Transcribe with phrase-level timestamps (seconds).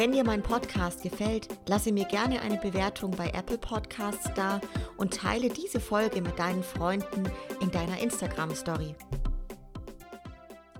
[0.00, 4.58] Wenn dir mein Podcast gefällt, lasse mir gerne eine Bewertung bei Apple Podcasts da
[4.96, 7.24] und teile diese Folge mit deinen Freunden
[7.60, 8.94] in deiner Instagram Story.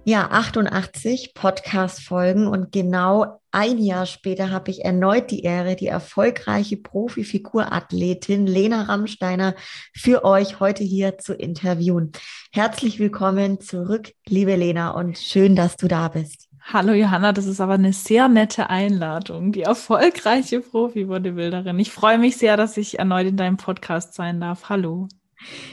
[0.04, 6.78] Ja, 88 Podcast-Folgen und genau ein Jahr später habe ich erneut die Ehre, die erfolgreiche
[6.78, 9.54] Profi-Figurathletin Lena Rammsteiner
[9.94, 12.12] für euch heute hier zu interviewen.
[12.52, 16.49] Herzlich willkommen zurück, liebe Lena, und schön, dass du da bist.
[16.72, 21.76] Hallo Johanna, das ist aber eine sehr nette Einladung, die erfolgreiche Profi-Bodybuilderin.
[21.80, 24.68] Ich freue mich sehr, dass ich erneut in deinem Podcast sein darf.
[24.68, 25.08] Hallo.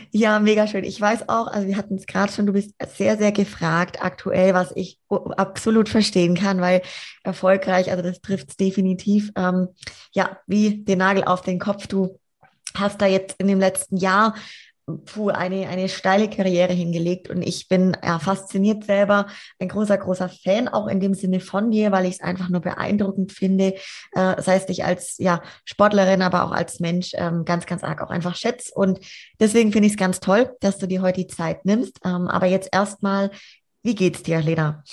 [0.09, 0.83] Ja, mega schön.
[0.83, 4.55] Ich weiß auch, also wir hatten es gerade schon, du bist sehr, sehr gefragt aktuell,
[4.55, 6.81] was ich absolut verstehen kann, weil
[7.23, 9.67] erfolgreich, also das trifft es definitiv, ähm,
[10.13, 11.85] ja, wie den Nagel auf den Kopf.
[11.85, 12.17] Du
[12.73, 14.33] hast da jetzt in dem letzten Jahr
[14.87, 17.29] puh, eine, eine steile Karriere hingelegt.
[17.29, 19.27] Und ich bin ja, fasziniert selber,
[19.59, 22.61] ein großer, großer Fan auch in dem Sinne von dir, weil ich es einfach nur
[22.61, 27.65] beeindruckend finde, äh, das heißt ich als ja, Sportlerin, aber auch als Mensch ähm, ganz,
[27.65, 28.99] ganz arg auch einfach schätze und
[29.39, 32.45] deswegen finde ich es ganz toll, dass du dir heute die Zeit nimmst, ähm, aber
[32.47, 33.31] jetzt erstmal,
[33.83, 34.83] wie geht's dir, Lena?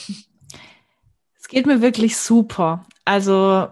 [1.40, 3.68] Es geht mir wirklich super, also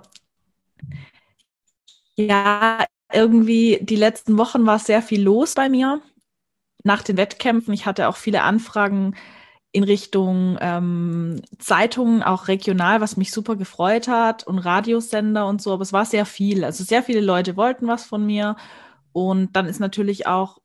[2.16, 6.00] ja, irgendwie die letzten Wochen war sehr viel los bei mir
[6.84, 9.14] nach den Wettkämpfen, ich hatte auch viele Anfragen
[9.72, 15.72] in Richtung ähm, Zeitungen, auch regional, was mich super gefreut hat und Radiosender und so,
[15.72, 16.64] aber es war sehr viel.
[16.64, 18.56] Also sehr viele Leute wollten was von mir
[19.12, 20.58] und dann ist natürlich auch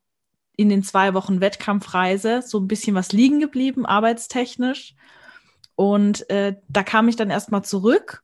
[0.57, 4.95] in den zwei Wochen Wettkampfreise so ein bisschen was liegen geblieben, arbeitstechnisch.
[5.75, 8.23] Und äh, da kam ich dann erstmal zurück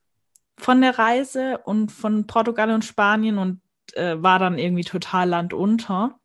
[0.58, 3.60] von der Reise und von Portugal und Spanien und
[3.94, 6.18] äh, war dann irgendwie total landunter.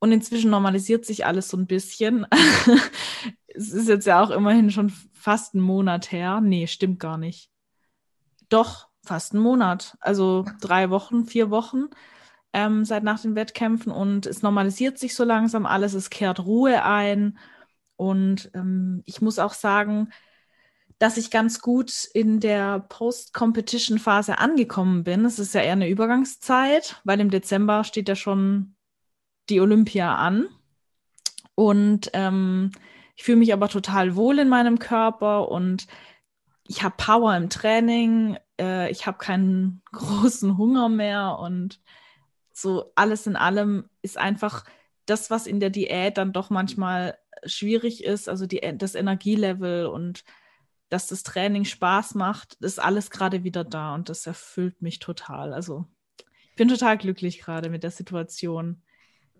[0.00, 2.26] Und inzwischen normalisiert sich alles so ein bisschen.
[3.48, 6.40] es ist jetzt ja auch immerhin schon fast ein Monat her.
[6.40, 7.50] Nee, stimmt gar nicht.
[8.48, 9.96] Doch, fast ein Monat.
[10.00, 11.88] Also drei Wochen, vier Wochen
[12.52, 13.92] ähm, seit nach den Wettkämpfen.
[13.92, 15.94] Und es normalisiert sich so langsam alles.
[15.94, 17.38] Es kehrt Ruhe ein.
[17.96, 20.10] Und ähm, ich muss auch sagen,
[20.98, 25.24] dass ich ganz gut in der Post-Competition-Phase angekommen bin.
[25.24, 28.74] Es ist ja eher eine Übergangszeit, weil im Dezember steht ja schon
[29.48, 30.48] die Olympia an.
[31.54, 32.70] Und ähm,
[33.16, 35.86] ich fühle mich aber total wohl in meinem Körper und
[36.68, 41.80] ich habe Power im Training, äh, ich habe keinen großen Hunger mehr und
[42.52, 44.64] so alles in allem ist einfach
[45.06, 50.24] das, was in der Diät dann doch manchmal schwierig ist, also die, das Energielevel und
[50.88, 55.52] dass das Training Spaß macht, ist alles gerade wieder da und das erfüllt mich total.
[55.52, 55.86] Also
[56.50, 58.82] ich bin total glücklich gerade mit der Situation.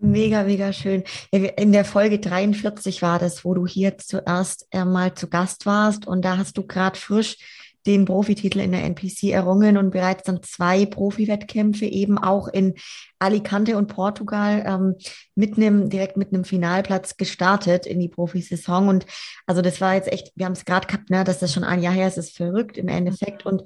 [0.01, 1.03] Mega, mega schön.
[1.33, 6.25] In der Folge 43 war das, wo du hier zuerst einmal zu Gast warst und
[6.25, 7.37] da hast du gerade frisch
[7.85, 12.75] den Profititel in der NPC errungen und bereits dann zwei Profi-Wettkämpfe eben auch in
[13.19, 14.95] Alicante und Portugal ähm,
[15.35, 18.89] mit einem, direkt mit einem Finalplatz gestartet in die Profisaison.
[18.89, 19.07] Und
[19.47, 21.83] also das war jetzt echt, wir haben es gerade gehabt, ne, dass das schon ein
[21.83, 23.47] Jahr her ist, ist verrückt im Endeffekt.
[23.47, 23.63] Und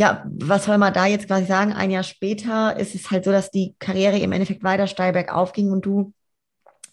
[0.00, 1.74] ja, was soll man da jetzt quasi sagen?
[1.74, 5.52] Ein Jahr später ist es halt so, dass die Karriere im Endeffekt weiter steil bergauf
[5.52, 6.14] ging und du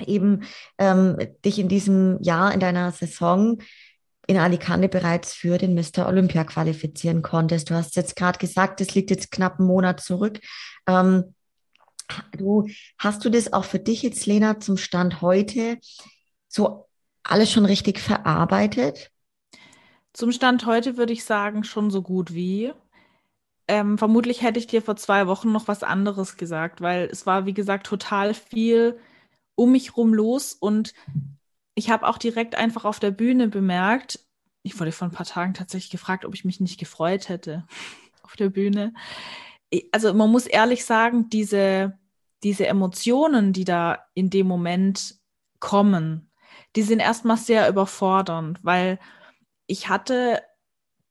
[0.05, 0.43] eben
[0.77, 1.15] ähm,
[1.45, 3.59] dich in diesem Jahr, in deiner Saison
[4.27, 6.05] in Alicante bereits für den Mr.
[6.05, 7.69] Olympia qualifizieren konntest.
[7.69, 10.41] Du hast jetzt gerade gesagt, es liegt jetzt knapp einen Monat zurück.
[10.85, 11.33] Ähm,
[12.37, 12.67] du,
[12.97, 15.77] hast du das auch für dich jetzt, Lena, zum Stand heute
[16.49, 16.89] so
[17.23, 19.11] alles schon richtig verarbeitet?
[20.11, 22.73] Zum Stand heute würde ich sagen, schon so gut wie.
[23.67, 27.45] Ähm, vermutlich hätte ich dir vor zwei Wochen noch was anderes gesagt, weil es war,
[27.45, 28.97] wie gesagt, total viel
[29.55, 30.93] um mich rum los und
[31.75, 34.19] ich habe auch direkt einfach auf der Bühne bemerkt,
[34.63, 37.65] ich wurde vor ein paar Tagen tatsächlich gefragt, ob ich mich nicht gefreut hätte
[38.23, 38.93] auf der Bühne.
[39.91, 41.97] Also man muss ehrlich sagen, diese,
[42.43, 45.15] diese Emotionen, die da in dem Moment
[45.59, 46.31] kommen,
[46.75, 48.99] die sind erstmal sehr überfordernd, weil
[49.67, 50.41] ich hatte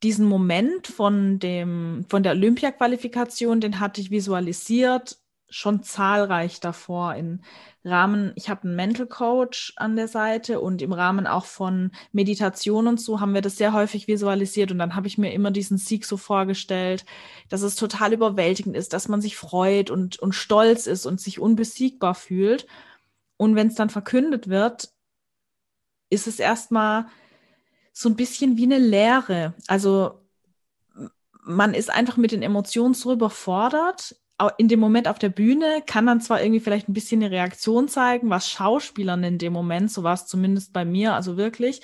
[0.07, 5.19] diesen Moment von dem, von der Olympia-Qualifikation, den hatte ich visualisiert,
[5.49, 7.41] schon zahlreich davor im
[7.85, 12.87] Rahmen, ich habe einen Mental Coach an der Seite und im Rahmen auch von Meditation
[12.87, 15.77] und so haben wir das sehr häufig visualisiert und dann habe ich mir immer diesen
[15.77, 17.05] Sieg so vorgestellt,
[17.49, 21.41] dass es total überwältigend ist, dass man sich freut und, und stolz ist und sich
[21.41, 22.69] unbesiegbar fühlt.
[23.37, 24.91] Und wenn es dann verkündet wird,
[26.11, 27.07] ist es erstmal
[27.99, 29.55] so ein bisschen wie eine Lehre.
[29.69, 30.21] Also
[31.43, 34.15] man ist einfach mit den Emotionen so überfordert.
[34.59, 37.89] In dem Moment auf der Bühne kann dann zwar irgendwie vielleicht ein bisschen eine Reaktion
[37.89, 41.81] zeigen, was Schauspielern in dem Moment, so war es zumindest bei mir, also wirklich.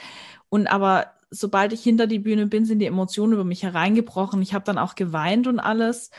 [0.50, 4.42] Und aber sobald ich hinter die Bühne bin, sind die Emotionen über mich hereingebrochen.
[4.42, 6.10] Ich habe dann auch geweint und alles.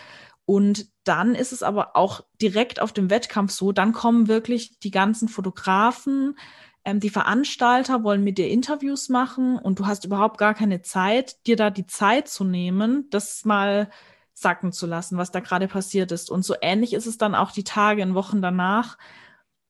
[0.46, 4.92] Und dann ist es aber auch direkt auf dem Wettkampf so, dann kommen wirklich die
[4.92, 6.36] ganzen Fotografen,
[6.86, 11.46] ähm, die Veranstalter wollen mit dir Interviews machen und du hast überhaupt gar keine Zeit,
[11.48, 13.90] dir da die Zeit zu nehmen, das mal
[14.34, 16.30] sacken zu lassen, was da gerade passiert ist.
[16.30, 18.98] Und so ähnlich ist es dann auch die Tage und Wochen danach,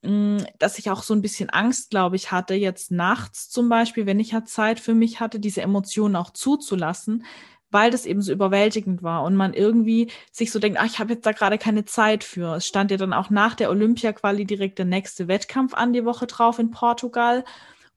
[0.01, 3.69] mh, mm, dass ich auch so ein bisschen Angst, glaube ich, hatte, jetzt nachts zum
[3.69, 7.25] Beispiel, wenn ich ja Zeit für mich hatte, diese Emotionen auch zuzulassen,
[7.74, 11.14] weil das eben so überwältigend war und man irgendwie sich so denkt, ach, ich habe
[11.14, 12.56] jetzt da gerade keine Zeit für.
[12.58, 16.28] Es stand ja dann auch nach der Olympia-Quali direkt der nächste Wettkampf an die Woche
[16.28, 17.44] drauf in Portugal.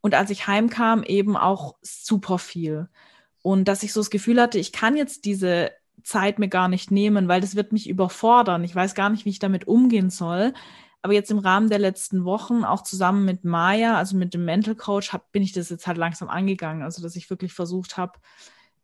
[0.00, 2.88] Und als ich heimkam, eben auch super viel.
[3.42, 5.70] Und dass ich so das Gefühl hatte, ich kann jetzt diese
[6.02, 8.64] Zeit mir gar nicht nehmen, weil das wird mich überfordern.
[8.64, 10.52] Ich weiß gar nicht, wie ich damit umgehen soll.
[11.02, 14.74] Aber jetzt im Rahmen der letzten Wochen, auch zusammen mit Maya, also mit dem Mental
[14.74, 16.82] Coach, hab, bin ich das jetzt halt langsam angegangen.
[16.82, 18.18] Also, dass ich wirklich versucht habe,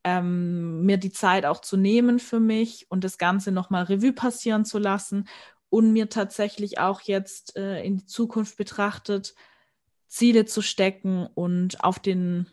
[0.05, 4.65] ähm, mir die Zeit auch zu nehmen für mich und das Ganze nochmal Revue passieren
[4.65, 5.29] zu lassen
[5.71, 9.35] und mir tatsächlich auch jetzt äh, in die Zukunft betrachtet
[10.09, 12.47] Ziele zu stecken und auf den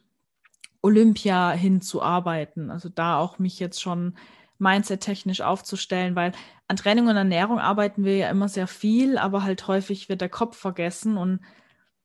[0.82, 2.72] Olympia hinzuarbeiten.
[2.72, 4.18] Also da auch mich jetzt schon
[4.60, 6.32] mindset-technisch aufzustellen, weil
[6.68, 10.30] an Training und Ernährung arbeiten wir ja immer sehr viel, aber halt häufig wird der
[10.30, 11.42] Kopf vergessen und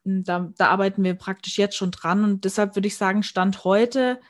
[0.04, 2.24] hm, da, da arbeiten wir praktisch jetzt schon dran.
[2.24, 4.20] Und deshalb würde ich sagen, Stand heute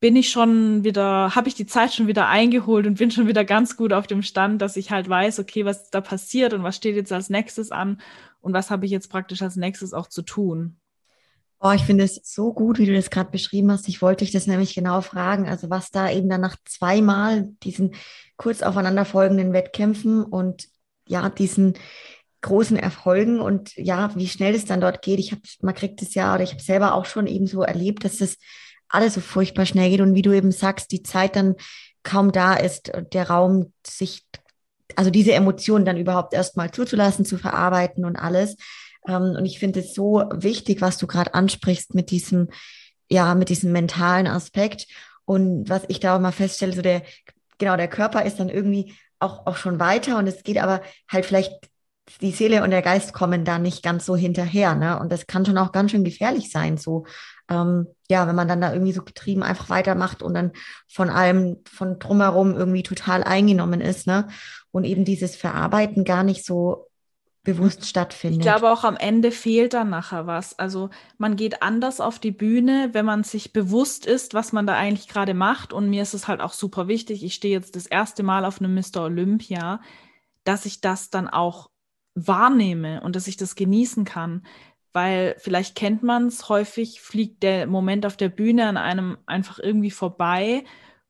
[0.00, 3.44] bin ich schon wieder, habe ich die Zeit schon wieder eingeholt und bin schon wieder
[3.44, 6.76] ganz gut auf dem Stand, dass ich halt weiß, okay, was da passiert und was
[6.76, 8.00] steht jetzt als nächstes an
[8.40, 10.76] und was habe ich jetzt praktisch als nächstes auch zu tun.
[11.60, 13.88] Oh, ich finde es so gut, wie du das gerade beschrieben hast.
[13.88, 15.48] Ich wollte dich das nämlich genau fragen.
[15.48, 17.94] Also was da eben dann nach zweimal diesen
[18.36, 20.68] kurz aufeinanderfolgenden Wettkämpfen und
[21.06, 21.72] ja, diesen
[22.42, 25.18] großen Erfolgen und ja, wie schnell es dann dort geht.
[25.18, 28.04] Ich habe, man kriegt es ja, oder ich habe selber auch schon eben so erlebt,
[28.04, 28.36] dass es
[28.88, 31.56] alles so furchtbar schnell geht und wie du eben sagst, die Zeit dann
[32.02, 34.24] kaum da ist, der Raum sich,
[34.94, 38.56] also diese Emotionen dann überhaupt erstmal zuzulassen, zu verarbeiten und alles.
[39.08, 42.48] Ähm, und ich finde es so wichtig, was du gerade ansprichst mit diesem,
[43.10, 44.86] ja, mit diesem mentalen Aspekt.
[45.24, 47.02] Und was ich da auch mal feststelle, so der,
[47.58, 51.24] genau, der Körper ist dann irgendwie auch, auch schon weiter und es geht aber halt
[51.24, 51.52] vielleicht
[52.20, 54.98] die Seele und der Geist kommen da nicht ganz so hinterher, ne?
[54.98, 57.06] Und das kann schon auch ganz schön gefährlich sein, so
[57.48, 60.52] ähm, ja, wenn man dann da irgendwie so getrieben einfach weitermacht und dann
[60.88, 64.28] von allem von drumherum irgendwie total eingenommen ist, ne?
[64.70, 66.88] Und eben dieses Verarbeiten gar nicht so
[67.44, 68.40] bewusst stattfindet.
[68.40, 70.58] Ich glaube auch am Ende fehlt dann nachher was.
[70.58, 70.88] Also
[71.18, 75.08] man geht anders auf die Bühne, wenn man sich bewusst ist, was man da eigentlich
[75.08, 75.72] gerade macht.
[75.72, 77.22] Und mir ist es halt auch super wichtig.
[77.22, 79.02] Ich stehe jetzt das erste Mal auf einem Mr.
[79.02, 79.80] Olympia,
[80.44, 81.68] dass ich das dann auch
[82.14, 84.42] wahrnehme und dass ich das genießen kann
[84.94, 89.58] weil vielleicht kennt man es, häufig fliegt der Moment auf der Bühne an einem einfach
[89.58, 90.64] irgendwie vorbei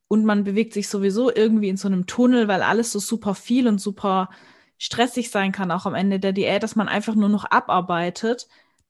[0.07, 3.67] und man bewegt sich sowieso irgendwie in so einem Tunnel, weil alles so super viel
[3.67, 4.29] und super
[4.77, 8.47] stressig sein kann, auch am Ende der Diät, dass man einfach nur noch abarbeitet,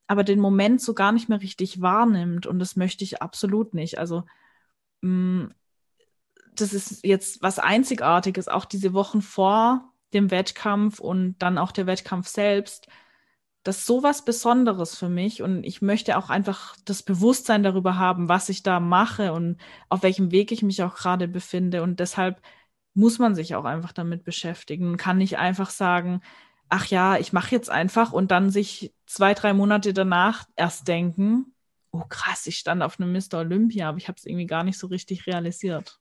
[0.08, 2.48] aber den Moment so gar nicht mehr richtig wahrnimmt.
[2.48, 4.00] Und das möchte ich absolut nicht.
[4.00, 4.24] Also
[5.02, 5.10] mh,
[5.44, 5.54] mm,
[6.56, 11.86] das ist jetzt was Einzigartiges, auch diese Wochen vor dem Wettkampf und dann auch der
[11.86, 12.88] Wettkampf selbst
[13.66, 17.98] das ist so was Besonderes für mich und ich möchte auch einfach das Bewusstsein darüber
[17.98, 19.58] haben, was ich da mache und
[19.90, 21.82] auf welchem Weg ich mich auch gerade befinde.
[21.82, 22.42] Und deshalb
[22.94, 26.22] muss man sich auch einfach damit beschäftigen und kann nicht einfach sagen,
[26.70, 31.56] ach ja, ich mache jetzt einfach und dann sich zwei, drei Monate danach erst denken,
[31.92, 33.40] oh krass, ich stand auf einem Mr.
[33.40, 36.00] Olympia, aber ich habe es irgendwie gar nicht so richtig realisiert.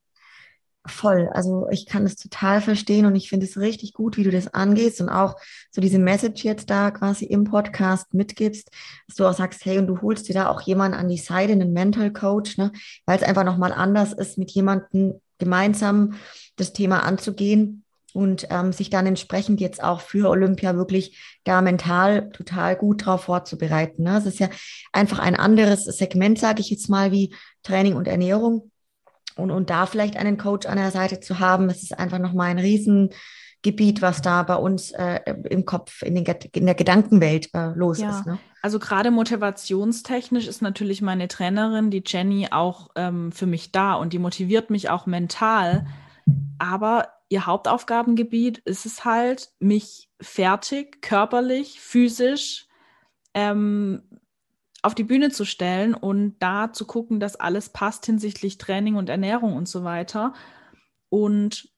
[0.86, 1.30] Voll.
[1.32, 4.52] Also ich kann es total verstehen und ich finde es richtig gut, wie du das
[4.52, 5.36] angehst und auch
[5.70, 8.70] so diese Message jetzt da quasi im Podcast mitgibst,
[9.06, 11.52] dass du auch sagst, hey, und du holst dir da auch jemanden an die Seite,
[11.52, 12.70] einen Mental Coach, ne,
[13.06, 16.14] weil es einfach nochmal anders ist, mit jemandem gemeinsam
[16.56, 22.28] das Thema anzugehen und ähm, sich dann entsprechend jetzt auch für Olympia wirklich da mental
[22.30, 24.02] total gut drauf vorzubereiten.
[24.02, 24.18] Ne?
[24.18, 24.50] Es ist ja
[24.92, 28.70] einfach ein anderes Segment, sage ich jetzt mal, wie Training und Ernährung
[29.36, 32.50] und, und da vielleicht einen Coach an der Seite zu haben, es ist einfach nochmal
[32.50, 37.68] ein Riesengebiet, was da bei uns äh, im Kopf, in, den, in der Gedankenwelt äh,
[37.74, 38.10] los ja.
[38.10, 38.26] ist.
[38.26, 38.38] Ne?
[38.62, 44.12] Also gerade motivationstechnisch ist natürlich meine Trainerin, die Jenny, auch ähm, für mich da und
[44.12, 45.86] die motiviert mich auch mental.
[46.58, 52.66] Aber ihr Hauptaufgabengebiet ist es halt, mich fertig, körperlich, physisch
[53.34, 54.02] ähm,
[54.84, 59.08] auf die Bühne zu stellen und da zu gucken, dass alles passt hinsichtlich Training und
[59.08, 60.34] Ernährung und so weiter.
[61.08, 61.70] Und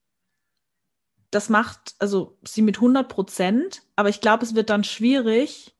[1.31, 5.73] das macht also sie mit 100 Prozent, aber ich glaube, es wird dann schwierig,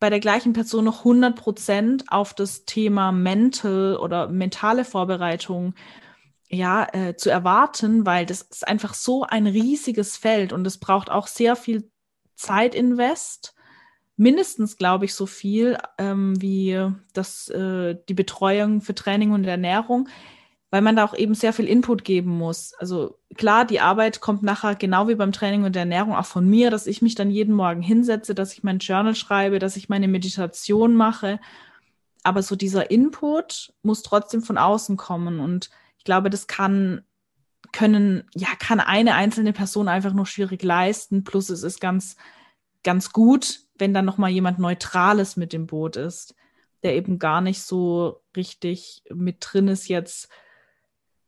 [0.00, 5.74] bei der gleichen Person noch 100 Prozent auf das Thema Mental oder mentale Vorbereitung
[6.48, 11.10] ja, äh, zu erwarten, weil das ist einfach so ein riesiges Feld und es braucht
[11.10, 11.90] auch sehr viel
[12.34, 13.54] Zeitinvest
[14.22, 20.08] mindestens, glaube ich, so viel ähm, wie das, äh, die Betreuung für Training und Ernährung,
[20.70, 22.72] weil man da auch eben sehr viel Input geben muss.
[22.74, 26.70] Also klar, die Arbeit kommt nachher genau wie beim Training und Ernährung auch von mir,
[26.70, 30.06] dass ich mich dann jeden Morgen hinsetze, dass ich mein Journal schreibe, dass ich meine
[30.06, 31.40] Meditation mache.
[32.22, 35.40] Aber so dieser Input muss trotzdem von außen kommen.
[35.40, 37.02] Und ich glaube, das kann
[37.72, 41.24] können, ja, kann eine einzelne Person einfach nur schwierig leisten.
[41.24, 42.16] Plus es ist ganz,
[42.84, 46.34] ganz gut, wenn dann nochmal jemand Neutrales mit dem Boot ist,
[46.82, 50.28] der eben gar nicht so richtig mit drin ist jetzt,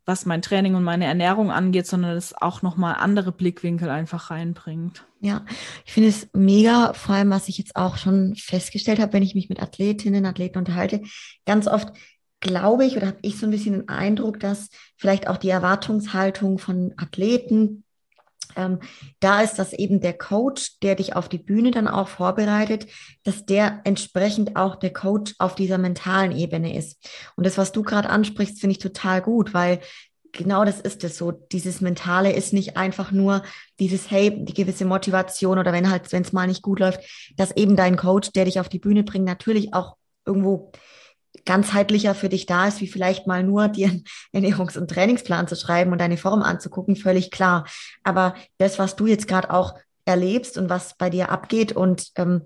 [0.06, 5.06] was mein Training und meine Ernährung angeht, sondern es auch nochmal andere Blickwinkel einfach reinbringt.
[5.20, 5.46] Ja,
[5.86, 9.34] ich finde es mega, vor allem, was ich jetzt auch schon festgestellt habe, wenn ich
[9.34, 11.02] mich mit Athletinnen, Athleten unterhalte,
[11.46, 11.92] ganz oft
[12.40, 16.58] glaube ich oder habe ich so ein bisschen den Eindruck, dass vielleicht auch die Erwartungshaltung
[16.58, 17.83] von Athleten
[18.56, 18.80] ähm,
[19.20, 22.87] da ist das eben der Coach, der dich auf die Bühne dann auch vorbereitet,
[23.23, 26.99] dass der entsprechend auch der Coach auf dieser mentalen Ebene ist.
[27.37, 29.80] Und das, was du gerade ansprichst, finde ich total gut, weil
[30.32, 31.32] genau das ist es so.
[31.32, 33.42] Dieses Mentale ist nicht einfach nur
[33.78, 37.00] dieses, hey, die gewisse Motivation oder wenn halt, wenn es mal nicht gut läuft,
[37.37, 39.96] dass eben dein Coach, der dich auf die Bühne bringt, natürlich auch
[40.26, 40.73] irgendwo
[41.44, 45.56] ganzheitlicher für dich da ist, wie vielleicht mal nur dir einen Ernährungs- und Trainingsplan zu
[45.56, 47.66] schreiben und deine Form anzugucken, völlig klar.
[48.02, 49.74] Aber das, was du jetzt gerade auch
[50.04, 52.42] erlebst und was bei dir abgeht und ähm,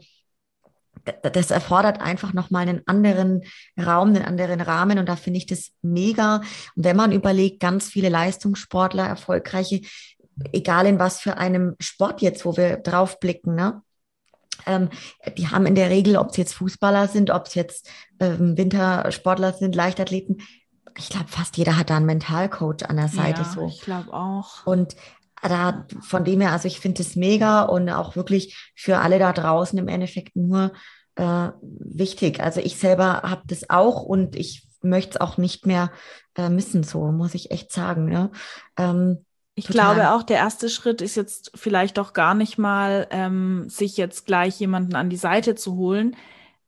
[1.22, 3.42] das erfordert einfach nochmal einen anderen
[3.80, 6.36] Raum, einen anderen Rahmen und da finde ich das mega.
[6.76, 9.80] Und wenn man überlegt, ganz viele Leistungssportler, erfolgreiche,
[10.52, 13.82] egal in was für einem Sport jetzt, wo wir drauf blicken, ne?
[14.66, 14.88] Ähm,
[15.36, 17.88] die haben in der Regel, ob es jetzt Fußballer sind, ob es jetzt
[18.20, 20.42] ähm, Wintersportler sind, Leichtathleten,
[20.98, 23.42] ich glaube, fast jeder hat da einen Mentalcoach an der Seite.
[23.42, 23.66] Ja, so.
[23.68, 24.66] ich glaube auch.
[24.66, 24.96] Und
[25.40, 29.32] da, von dem her, also ich finde es mega und auch wirklich für alle da
[29.32, 30.72] draußen im Endeffekt nur
[31.14, 32.40] äh, wichtig.
[32.40, 35.92] Also ich selber habe das auch und ich möchte es auch nicht mehr
[36.36, 38.06] äh, missen, so muss ich echt sagen.
[38.06, 38.30] Ne?
[38.76, 39.24] Ähm,
[39.58, 39.96] ich Total.
[39.96, 44.24] glaube auch, der erste Schritt ist jetzt vielleicht doch gar nicht mal, ähm, sich jetzt
[44.24, 46.14] gleich jemanden an die Seite zu holen,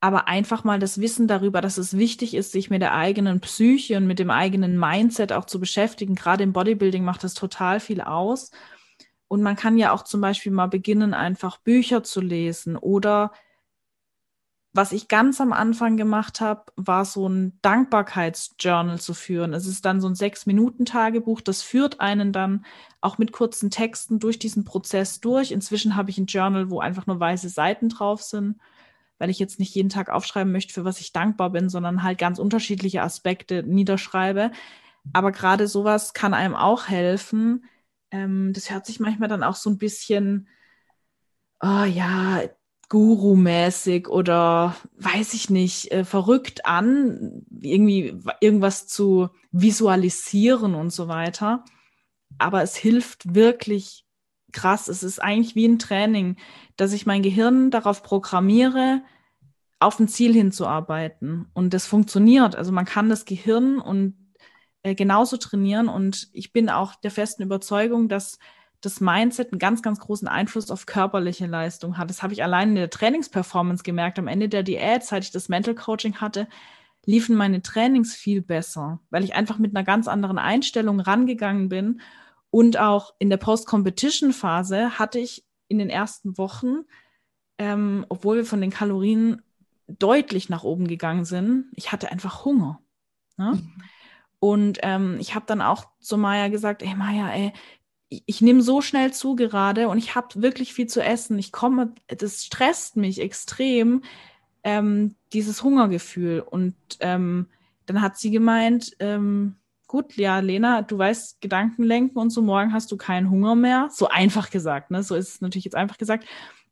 [0.01, 3.97] aber einfach mal das Wissen darüber, dass es wichtig ist, sich mit der eigenen Psyche
[3.97, 6.17] und mit dem eigenen Mindset auch zu beschäftigen.
[6.17, 8.51] Gerade im Bodybuilding macht das total viel aus.
[9.29, 13.31] Und man kann ja auch zum Beispiel mal beginnen, einfach Bücher zu lesen oder
[14.73, 19.53] was ich ganz am Anfang gemacht habe, war so ein Dankbarkeitsjournal zu führen.
[19.53, 22.65] Es ist dann so ein Sechs-Minuten-Tagebuch, das führt einen dann
[23.01, 25.51] auch mit kurzen Texten durch diesen Prozess durch.
[25.51, 28.61] Inzwischen habe ich ein Journal, wo einfach nur weiße Seiten drauf sind,
[29.19, 32.19] weil ich jetzt nicht jeden Tag aufschreiben möchte, für was ich dankbar bin, sondern halt
[32.19, 34.53] ganz unterschiedliche Aspekte niederschreibe.
[35.13, 37.65] Aber gerade sowas kann einem auch helfen.
[38.13, 40.49] Ähm, das hört sich manchmal dann auch so ein bisschen,
[41.61, 42.43] oh ja,
[42.91, 51.65] Guru-mäßig oder weiß ich nicht, äh, verrückt an, irgendwie irgendwas zu visualisieren und so weiter.
[52.39, 54.05] Aber es hilft wirklich
[54.53, 54.89] krass.
[54.89, 56.37] Es ist eigentlich wie ein Training,
[56.77, 59.03] dass ich mein Gehirn darauf programmiere,
[59.79, 61.47] auf ein Ziel hinzuarbeiten.
[61.55, 62.57] Und das funktioniert.
[62.57, 64.17] Also man kann das Gehirn und
[64.83, 65.89] äh, genauso trainieren.
[65.89, 68.39] Und ich bin auch der festen Überzeugung, dass
[68.81, 72.09] das Mindset einen ganz, ganz großen Einfluss auf körperliche Leistung hat.
[72.09, 74.19] Das habe ich allein in der Trainingsperformance gemerkt.
[74.19, 76.49] Am Ende der Diät, seit ich das Mental Coaching hatte,
[77.05, 82.01] liefen meine Trainings viel besser, weil ich einfach mit einer ganz anderen Einstellung rangegangen bin.
[82.51, 86.85] Und auch in der Post-Competition-Phase hatte ich in den ersten Wochen,
[87.59, 89.43] ähm, obwohl wir von den Kalorien
[89.87, 92.81] deutlich nach oben gegangen sind, ich hatte einfach Hunger.
[93.37, 93.53] Ne?
[93.53, 93.83] Mhm.
[94.41, 97.53] Und ähm, ich habe dann auch zu Maya gesagt, ey Maya, ey,
[98.11, 101.39] ich, nehme so schnell zu gerade und ich habe wirklich viel zu essen.
[101.39, 104.03] Ich komme, das stresst mich extrem,
[104.65, 106.41] ähm, dieses Hungergefühl.
[106.41, 107.47] Und ähm,
[107.87, 112.73] dann hat sie gemeint, ähm, gut, ja, Lena, du weißt Gedanken lenken und so, morgen
[112.73, 113.89] hast du keinen Hunger mehr.
[113.93, 115.03] So einfach gesagt, ne?
[115.05, 116.27] So ist es natürlich jetzt einfach gesagt.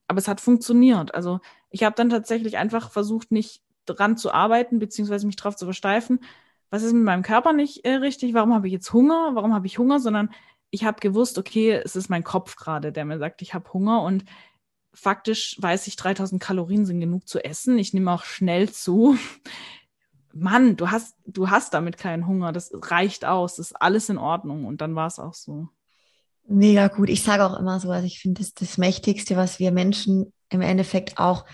[0.08, 1.14] Aber es hat funktioniert.
[1.14, 1.40] Also
[1.70, 6.20] ich habe dann tatsächlich einfach versucht, nicht dran zu arbeiten, beziehungsweise mich drauf zu versteifen.
[6.70, 8.34] Was ist mit meinem Körper nicht äh, richtig?
[8.34, 9.30] Warum habe ich jetzt Hunger?
[9.34, 10.00] Warum habe ich Hunger?
[10.00, 10.30] Sondern
[10.70, 14.02] ich habe gewusst, okay, es ist mein Kopf gerade, der mir sagt, ich habe Hunger
[14.02, 14.24] und
[14.92, 17.78] faktisch weiß ich, 3000 Kalorien sind genug zu essen.
[17.78, 19.16] Ich nehme auch schnell zu.
[20.32, 22.52] Mann, du hast, du hast damit keinen Hunger.
[22.52, 23.56] Das reicht aus.
[23.56, 24.66] Das ist alles in Ordnung.
[24.66, 25.68] Und dann war es auch so.
[26.46, 27.08] Mega gut.
[27.08, 30.60] Ich sage auch immer so, also ich finde, das, das Mächtigste, was wir Menschen im
[30.60, 31.44] Endeffekt auch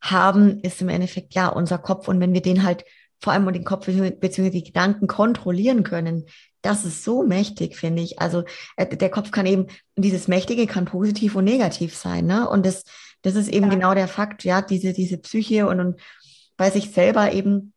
[0.00, 2.08] haben, ist im Endeffekt ja unser Kopf.
[2.08, 2.84] Und wenn wir den halt
[3.20, 4.50] vor allem den Kopf bzw.
[4.50, 6.26] die Gedanken kontrollieren können,
[6.64, 8.20] das ist so mächtig, finde ich.
[8.20, 8.44] Also
[8.76, 9.66] äh, der Kopf kann eben,
[9.96, 12.26] dieses Mächtige kann positiv und negativ sein.
[12.26, 12.48] Ne?
[12.48, 12.84] Und das,
[13.22, 13.74] das ist eben ja.
[13.74, 16.00] genau der Fakt, ja, diese, diese Psyche und, und
[16.56, 17.74] bei sich selber eben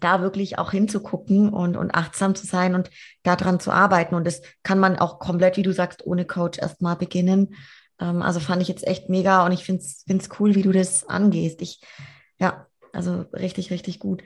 [0.00, 2.90] da wirklich auch hinzugucken und, und achtsam zu sein und
[3.22, 4.14] daran zu arbeiten.
[4.14, 7.54] Und das kann man auch komplett, wie du sagst, ohne Coach erstmal beginnen.
[8.00, 11.08] Ähm, also fand ich jetzt echt mega und ich finde es cool, wie du das
[11.08, 11.60] angehst.
[11.62, 11.80] Ich,
[12.38, 14.22] ja, also richtig, richtig gut.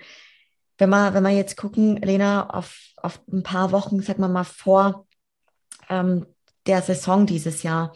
[0.78, 4.44] Wenn wir, wenn wir jetzt gucken, Lena, auf, auf ein paar Wochen, sag mal mal,
[4.44, 5.06] vor
[5.88, 6.26] ähm,
[6.66, 7.92] der Saison dieses Jahr,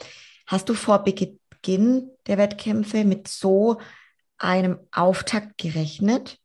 [0.46, 3.80] hast du vor Beginn der Wettkämpfe mit so
[4.36, 6.38] einem Auftakt gerechnet?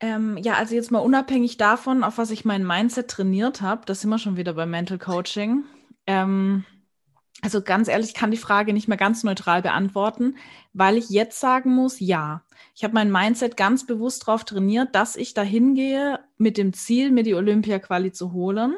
[0.00, 4.00] Ähm, ja, also jetzt mal unabhängig davon, auf was ich mein Mindset trainiert habe, das
[4.00, 5.64] sind wir schon wieder beim Mental Coaching.
[6.08, 6.64] Ähm,
[7.40, 10.36] also ganz ehrlich, ich kann die Frage nicht mehr ganz neutral beantworten,
[10.72, 12.42] weil ich jetzt sagen muss, ja.
[12.74, 17.10] Ich habe mein Mindset ganz bewusst darauf trainiert, dass ich dahin gehe mit dem Ziel,
[17.10, 18.76] mir die Olympia-Quali zu holen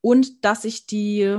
[0.00, 1.38] und dass ich die,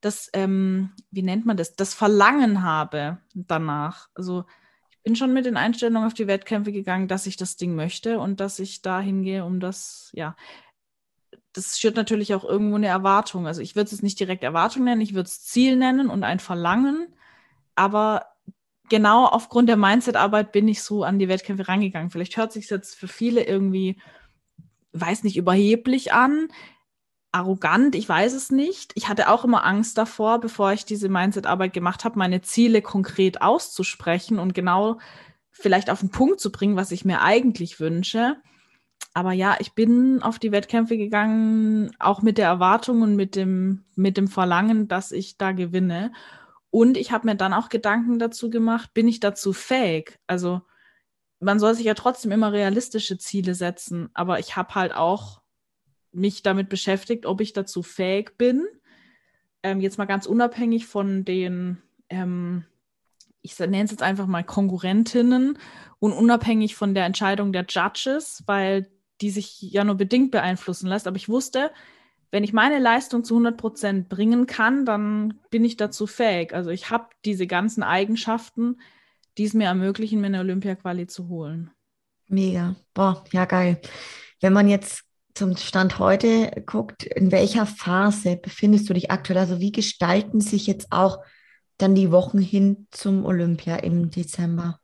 [0.00, 4.08] das, ähm, wie nennt man das, das Verlangen habe danach.
[4.14, 4.44] Also
[4.90, 8.18] ich bin schon mit den Einstellungen auf die Wettkämpfe gegangen, dass ich das Ding möchte
[8.18, 10.36] und dass ich dahin gehe, um das, ja,
[11.52, 13.46] das schürt natürlich auch irgendwo eine Erwartung.
[13.46, 16.40] Also ich würde es nicht direkt Erwartung nennen, ich würde es Ziel nennen und ein
[16.40, 17.08] Verlangen.
[17.74, 18.26] Aber
[18.88, 22.10] genau aufgrund der Mindset-Arbeit bin ich so an die Wettkämpfe rangegangen.
[22.10, 24.00] Vielleicht hört sich jetzt für viele irgendwie,
[24.92, 26.48] weiß nicht, überheblich an,
[27.32, 28.92] arrogant, ich weiß es nicht.
[28.94, 33.42] Ich hatte auch immer Angst davor, bevor ich diese Mindset-Arbeit gemacht habe, meine Ziele konkret
[33.42, 34.98] auszusprechen und genau
[35.50, 38.36] vielleicht auf den Punkt zu bringen, was ich mir eigentlich wünsche
[39.18, 43.84] aber ja, ich bin auf die Wettkämpfe gegangen, auch mit der Erwartung und mit dem,
[43.96, 46.12] mit dem Verlangen, dass ich da gewinne.
[46.70, 50.18] Und ich habe mir dann auch Gedanken dazu gemacht, bin ich dazu fähig?
[50.26, 50.62] Also
[51.40, 55.40] man soll sich ja trotzdem immer realistische Ziele setzen, aber ich habe halt auch
[56.12, 58.66] mich damit beschäftigt, ob ich dazu fähig bin.
[59.62, 62.64] Ähm, jetzt mal ganz unabhängig von den, ähm,
[63.42, 65.58] ich nenne es jetzt einfach mal Konkurrentinnen
[66.00, 71.06] und unabhängig von der Entscheidung der Judges, weil die sich ja nur bedingt beeinflussen lässt.
[71.06, 71.70] Aber ich wusste,
[72.30, 76.52] wenn ich meine Leistung zu 100 Prozent bringen kann, dann bin ich dazu fähig.
[76.52, 78.80] Also ich habe diese ganzen Eigenschaften,
[79.38, 81.70] die es mir ermöglichen, mir eine Olympia-Quali zu holen.
[82.26, 82.76] Mega.
[82.92, 83.80] Boah, ja geil.
[84.40, 89.38] Wenn man jetzt zum Stand heute guckt, in welcher Phase befindest du dich aktuell?
[89.38, 91.24] Also wie gestalten sich jetzt auch
[91.78, 94.80] dann die Wochen hin zum Olympia im Dezember?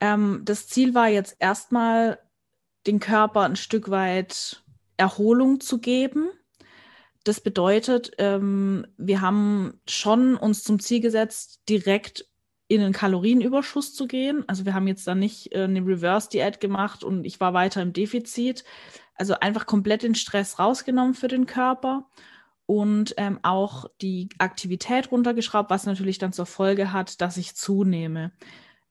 [0.00, 2.20] Ähm, das Ziel war jetzt erstmal
[2.86, 4.62] den Körper ein Stück weit
[4.96, 6.28] Erholung zu geben.
[7.24, 12.26] Das bedeutet, ähm, wir haben schon uns zum Ziel gesetzt, direkt
[12.68, 14.44] in einen Kalorienüberschuss zu gehen.
[14.48, 17.92] Also wir haben jetzt da nicht äh, eine Reverse-Diät gemacht und ich war weiter im
[17.92, 18.64] Defizit.
[19.14, 22.08] Also einfach komplett den Stress rausgenommen für den Körper
[22.66, 28.32] und ähm, auch die Aktivität runtergeschraubt, was natürlich dann zur Folge hat, dass ich zunehme.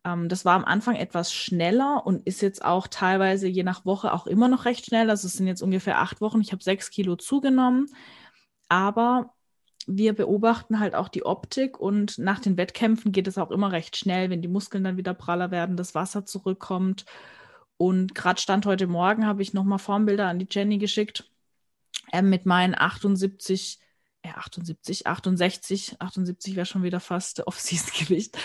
[0.06, 4.13] Ähm, das war am Anfang etwas schneller und ist jetzt auch teilweise je nach Woche
[4.13, 5.10] auch immer noch recht schnell.
[5.10, 6.39] Also es sind jetzt ungefähr acht Wochen.
[6.41, 7.88] Ich habe sechs Kilo zugenommen.
[8.70, 9.34] Aber
[9.88, 13.98] wir beobachten halt auch die Optik und nach den Wettkämpfen geht es auch immer recht
[13.98, 17.06] schnell, wenn die Muskeln dann wieder praller werden, das Wasser zurückkommt.
[17.78, 21.30] Und gerade Stand heute Morgen habe ich nochmal Formbilder an die Jenny geschickt
[22.12, 23.80] äh, mit meinen 78
[24.25, 28.38] äh, 78, 68, 78 wäre schon wieder fast Off-Season-Gewicht,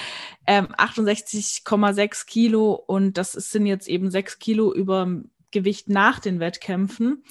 [0.47, 5.09] ähm, 68,6 Kilo und das sind jetzt eben 6 Kilo über
[5.51, 7.25] Gewicht nach den Wettkämpfen.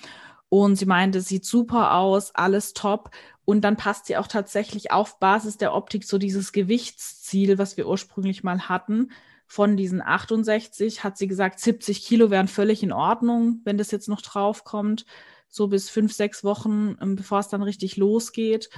[0.51, 3.11] Und sie meinte, sieht super aus, alles top.
[3.45, 7.87] Und dann passt sie auch tatsächlich auf Basis der Optik so dieses Gewichtsziel, was wir
[7.87, 9.11] ursprünglich mal hatten.
[9.45, 14.09] Von diesen 68 hat sie gesagt, 70 Kilo wären völlig in Ordnung, wenn das jetzt
[14.09, 15.05] noch drauf kommt
[15.49, 18.69] so bis fünf, sechs Wochen, ähm, bevor es dann richtig losgeht.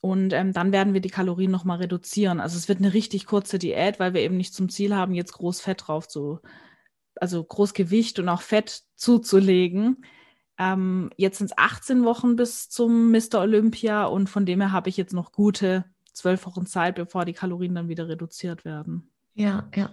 [0.00, 2.40] Und ähm, dann werden wir die Kalorien nochmal reduzieren.
[2.40, 5.32] Also es wird eine richtig kurze Diät, weil wir eben nicht zum Ziel haben, jetzt
[5.32, 6.40] groß Fett drauf zu,
[7.16, 10.04] also groß Gewicht und auch Fett zuzulegen.
[10.58, 13.40] Ähm, jetzt sind es 18 Wochen bis zum Mr.
[13.40, 17.32] Olympia und von dem her habe ich jetzt noch gute zwölf Wochen Zeit, bevor die
[17.32, 19.11] Kalorien dann wieder reduziert werden.
[19.34, 19.90] Ja, ja.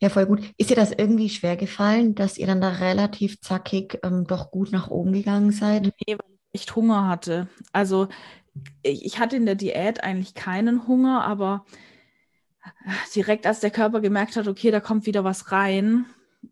[0.00, 0.40] Ja, voll gut.
[0.56, 4.70] Ist dir das irgendwie schwer gefallen, dass ihr dann da relativ zackig ähm, doch gut
[4.70, 5.82] nach oben gegangen seid?
[6.06, 7.48] Nee, weil ich echt Hunger hatte.
[7.72, 8.08] Also
[8.82, 11.64] ich hatte in der Diät eigentlich keinen Hunger, aber
[13.14, 16.06] direkt als der Körper gemerkt hat, okay, da kommt wieder was rein,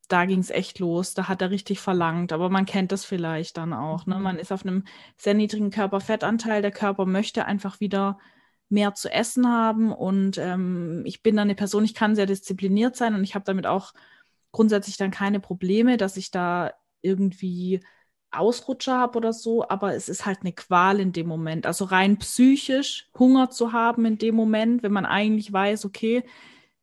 [0.08, 1.14] da ging es echt los.
[1.14, 2.32] Da hat er richtig verlangt.
[2.32, 4.06] Aber man kennt das vielleicht dann auch.
[4.06, 4.18] Ne?
[4.18, 4.84] Man ist auf einem
[5.16, 6.62] sehr niedrigen Körperfettanteil.
[6.62, 8.18] Der Körper möchte einfach wieder
[8.68, 9.92] mehr zu essen haben.
[9.92, 13.44] Und ähm, ich bin dann eine Person, ich kann sehr diszipliniert sein und ich habe
[13.44, 13.92] damit auch
[14.52, 17.80] grundsätzlich dann keine Probleme, dass ich da irgendwie
[18.30, 21.66] Ausrutscher habe oder so, aber es ist halt eine Qual in dem Moment.
[21.66, 26.24] Also rein psychisch Hunger zu haben in dem Moment, wenn man eigentlich weiß, okay,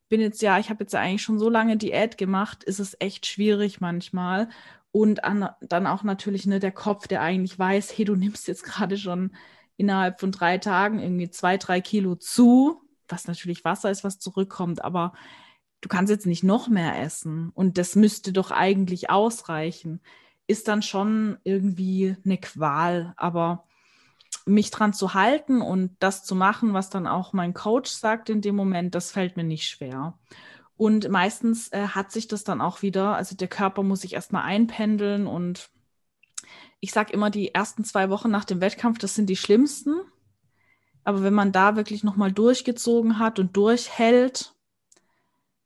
[0.08, 2.96] bin jetzt ja, ich habe jetzt ja eigentlich schon so lange Diät gemacht, ist es
[3.00, 4.48] echt schwierig manchmal.
[4.90, 8.64] Und an, dann auch natürlich ne, der Kopf, der eigentlich weiß, hey, du nimmst jetzt
[8.64, 9.32] gerade schon
[9.76, 14.84] innerhalb von drei Tagen irgendwie zwei, drei Kilo zu, was natürlich Wasser ist, was zurückkommt,
[14.84, 15.12] aber
[15.80, 20.00] du kannst jetzt nicht noch mehr essen und das müsste doch eigentlich ausreichen
[20.46, 23.14] ist dann schon irgendwie eine Qual.
[23.16, 23.64] Aber
[24.46, 28.42] mich dran zu halten und das zu machen, was dann auch mein Coach sagt in
[28.42, 30.18] dem Moment, das fällt mir nicht schwer.
[30.76, 34.42] Und meistens äh, hat sich das dann auch wieder, also der Körper muss sich erstmal
[34.42, 35.70] einpendeln und
[36.84, 40.02] ich sage immer, die ersten zwei Wochen nach dem Wettkampf, das sind die schlimmsten.
[41.02, 44.54] Aber wenn man da wirklich nochmal durchgezogen hat und durchhält,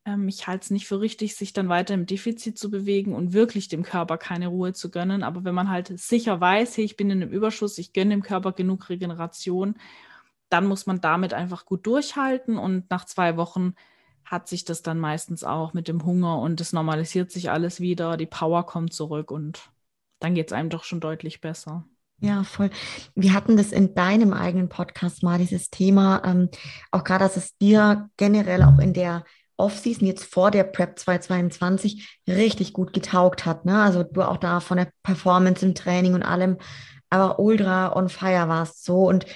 [0.04, 3.32] ähm, ich halte es nicht für richtig, sich dann weiter im Defizit zu bewegen und
[3.32, 5.24] wirklich dem Körper keine Ruhe zu gönnen.
[5.24, 8.22] Aber wenn man halt sicher weiß, hey, ich bin in einem Überschuss, ich gönne dem
[8.22, 9.74] Körper genug Regeneration,
[10.50, 13.74] dann muss man damit einfach gut durchhalten und nach zwei Wochen
[14.24, 18.16] hat sich das dann meistens auch mit dem Hunger und es normalisiert sich alles wieder,
[18.16, 19.72] die Power kommt zurück und
[20.20, 21.84] dann geht es einem doch schon deutlich besser.
[22.20, 22.70] Ja, voll.
[23.14, 26.48] Wir hatten das in deinem eigenen Podcast mal, dieses Thema, ähm,
[26.90, 29.24] auch gerade, dass es dir generell auch in der
[29.56, 33.64] Offseason jetzt vor der Prep 2022 richtig gut getaugt hat.
[33.64, 33.80] Ne?
[33.80, 36.58] Also du auch da von der Performance im Training und allem,
[37.10, 39.26] aber ultra on fire warst so und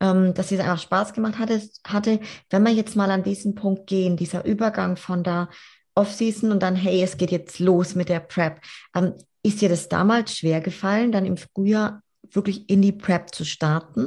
[0.00, 2.20] ähm, dass es einfach Spaß gemacht hatte, hatte.
[2.50, 5.48] Wenn wir jetzt mal an diesen Punkt gehen, dieser Übergang von der
[5.94, 8.60] Offseason und dann, hey, es geht jetzt los mit der Prep.
[8.94, 13.44] Ähm, ist dir das damals schwer gefallen, dann im Frühjahr wirklich in die Prep zu
[13.44, 14.06] starten?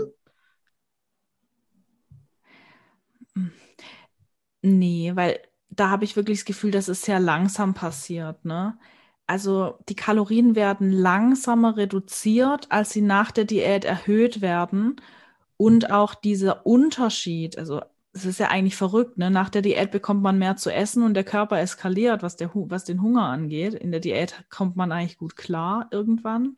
[4.61, 8.43] Nee, weil da habe ich wirklich das Gefühl, dass es sehr langsam passiert.
[8.45, 8.77] Ne?
[9.27, 14.95] Also die Kalorien werden langsamer reduziert, als sie nach der Diät erhöht werden.
[15.57, 17.81] Und auch dieser Unterschied, also
[18.15, 19.29] es ist ja eigentlich verrückt, ne?
[19.29, 22.85] Nach der Diät bekommt man mehr zu essen und der Körper eskaliert, was, der, was
[22.85, 23.73] den Hunger angeht.
[23.75, 26.57] In der Diät kommt man eigentlich gut klar irgendwann.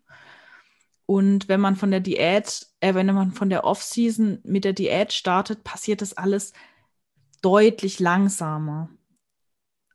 [1.06, 5.13] Und wenn man von der Diät, äh, wenn man von der Off-Season mit der Diät
[5.13, 6.54] startet, passiert das alles
[7.41, 8.89] deutlich langsamer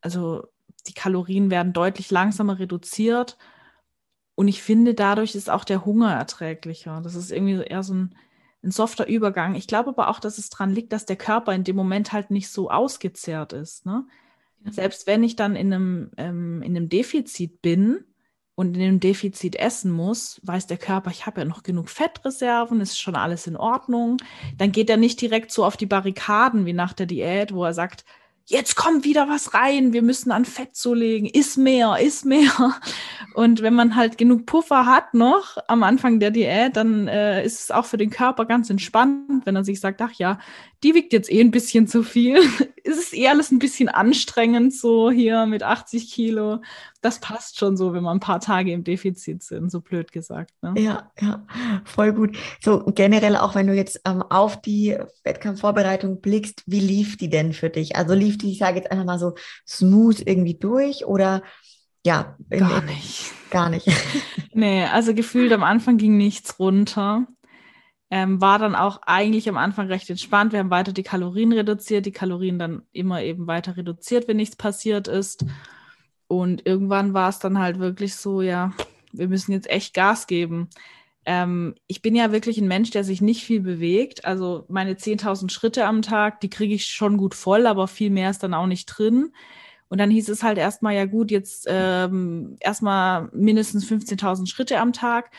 [0.03, 0.49] also
[0.87, 3.39] die Kalorien werden deutlich langsamer reduziert.
[4.35, 7.01] Und ich finde, dadurch ist auch der Hunger erträglicher.
[7.03, 8.17] Das ist irgendwie eher so ein,
[8.63, 9.55] ein softer Übergang.
[9.55, 12.31] Ich glaube aber auch, dass es daran liegt, dass der Körper in dem Moment halt
[12.31, 13.87] nicht so ausgezehrt ist.
[13.87, 14.07] Ne?
[14.65, 14.73] Ja.
[14.73, 18.05] Selbst wenn ich dann in einem, ähm, in einem Defizit bin
[18.55, 22.81] und in einem Defizit essen muss, weiß der Körper, ich habe ja noch genug Fettreserven,
[22.81, 24.19] ist schon alles in Ordnung.
[24.59, 27.75] Dann geht er nicht direkt so auf die Barrikaden wie nach der Diät, wo er
[27.75, 28.05] sagt,
[28.47, 32.51] jetzt kommt wieder was rein, wir müssen an Fett zulegen, ist mehr, ist mehr.
[33.35, 37.61] Und wenn man halt genug Puffer hat noch am Anfang der Diät, dann äh, ist
[37.61, 40.39] es auch für den Körper ganz entspannt, wenn er sich sagt, ach ja,
[40.83, 42.37] die wiegt jetzt eh ein bisschen zu viel.
[42.85, 46.61] es ist eh alles ein bisschen anstrengend so hier mit 80 Kilo.
[47.01, 50.51] Das passt schon so, wenn man ein paar Tage im Defizit sind, so blöd gesagt.
[50.63, 50.75] Ne?
[50.79, 51.47] Ja, ja,
[51.85, 52.37] voll gut.
[52.61, 57.53] So generell auch, wenn du jetzt ähm, auf die Wettkampfvorbereitung blickst, wie lief die denn
[57.53, 57.97] für dich?
[57.97, 59.35] Also lief die, ich sage jetzt einfach mal so
[59.67, 61.43] smooth irgendwie durch oder
[62.05, 63.33] ja, gar nicht.
[63.51, 63.87] Gar nicht.
[64.53, 67.29] nee, also gefühlt am Anfang ging nichts runter.
[68.15, 70.53] Ähm, war dann auch eigentlich am Anfang recht entspannt.
[70.53, 74.55] Wir haben weiter die Kalorien reduziert, die Kalorien dann immer eben weiter reduziert, wenn nichts
[74.55, 75.47] passiert ist.
[76.29, 78.75] Und irgendwann war es dann halt wirklich so, ja,
[79.13, 80.69] wir müssen jetzt echt Gas geben.
[81.25, 84.27] Ähm, ich bin ja wirklich ein Mensch, der sich nicht viel bewegt.
[84.27, 88.29] Also meine 10.000 Schritte am Tag, die kriege ich schon gut voll, aber viel mehr
[88.29, 89.33] ist dann auch nicht drin.
[89.89, 94.93] Und dann hieß es halt erstmal, ja gut, jetzt ähm, erstmal mindestens 15.000 Schritte am
[94.93, 95.31] Tag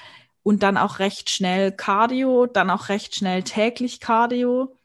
[0.44, 4.76] und dann auch recht schnell Cardio, dann auch recht schnell täglich Cardio.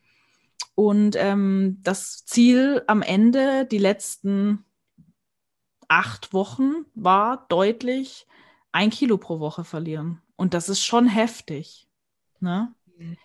[0.75, 4.65] Und ähm, das Ziel am Ende, die letzten
[5.89, 8.27] acht Wochen, war deutlich
[8.71, 10.23] ein Kilo pro Woche verlieren.
[10.37, 11.89] Und das ist schon heftig.
[12.39, 12.73] Ne?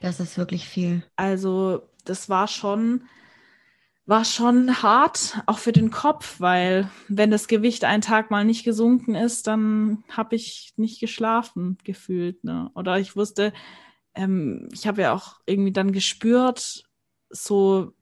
[0.01, 1.03] Das ist wirklich viel.
[1.15, 3.03] Also, das war schon
[4.05, 8.65] war schon hart, auch für den Kopf, weil wenn das Gewicht einen Tag mal nicht
[8.65, 12.43] gesunken ist, dann habe ich nicht geschlafen gefühlt.
[12.43, 12.69] Ne?
[12.75, 13.53] Oder ich wusste,
[14.13, 16.83] ähm, ich habe ja auch irgendwie dann gespürt,
[17.29, 17.93] so,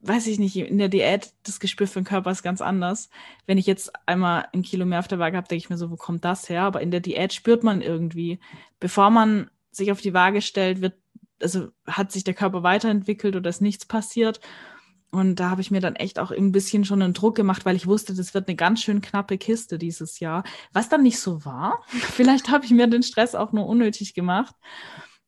[0.00, 3.08] weiß ich nicht, in der Diät, das Gespür für den Körper ist ganz anders.
[3.46, 5.90] Wenn ich jetzt einmal ein Kilo mehr auf der Waage habe, denke ich mir so,
[5.90, 6.62] wo kommt das her?
[6.62, 8.38] Aber in der Diät spürt man irgendwie,
[8.78, 10.94] bevor man sich auf die Waage stellt, wird,
[11.42, 14.40] also hat sich der Körper weiterentwickelt oder ist nichts passiert.
[15.10, 17.74] Und da habe ich mir dann echt auch ein bisschen schon einen Druck gemacht, weil
[17.74, 20.44] ich wusste, das wird eine ganz schön knappe Kiste dieses Jahr.
[20.72, 21.82] Was dann nicht so war.
[21.88, 24.54] Vielleicht habe ich mir den Stress auch nur unnötig gemacht.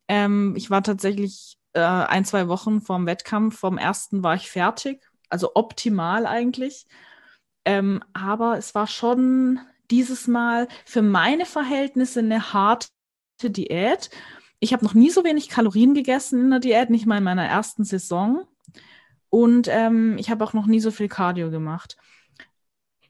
[0.09, 3.59] Ähm, ich war tatsächlich äh, ein, zwei Wochen vorm Wettkampf.
[3.59, 5.03] Vom ersten war ich fertig.
[5.29, 6.87] Also optimal eigentlich.
[7.65, 12.89] Ähm, aber es war schon dieses Mal für meine Verhältnisse eine harte
[13.43, 14.11] Diät.
[14.61, 17.47] Ich habe noch nie so wenig Kalorien gegessen in der Diät, nicht mal in meiner
[17.47, 18.47] ersten Saison.
[19.33, 21.97] Und ähm, ich habe auch noch nie so viel Cardio gemacht.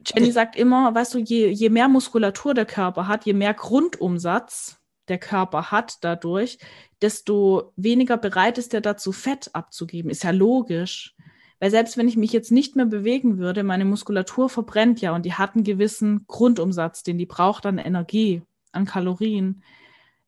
[0.05, 4.79] Jenny sagt immer, weißt du, je, je mehr Muskulatur der Körper hat, je mehr Grundumsatz
[5.09, 6.59] der Körper hat dadurch,
[7.01, 10.09] desto weniger bereit ist er dazu, Fett abzugeben.
[10.09, 11.13] Ist ja logisch.
[11.59, 15.25] Weil selbst wenn ich mich jetzt nicht mehr bewegen würde, meine Muskulatur verbrennt ja und
[15.25, 19.61] die hat einen gewissen Grundumsatz, den die braucht an Energie, an Kalorien.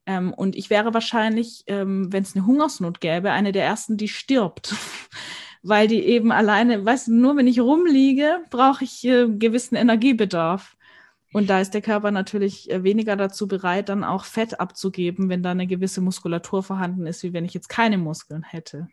[0.05, 4.09] Ähm, und ich wäre wahrscheinlich, ähm, wenn es eine Hungersnot gäbe, eine der ersten, die
[4.09, 4.75] stirbt.
[5.67, 10.77] Weil die eben alleine, weißt du, nur wenn ich rumliege, brauche ich äh, gewissen Energiebedarf.
[11.33, 15.41] Und da ist der Körper natürlich äh, weniger dazu bereit, dann auch Fett abzugeben, wenn
[15.41, 18.87] da eine gewisse Muskulatur vorhanden ist, wie wenn ich jetzt keine Muskeln hätte.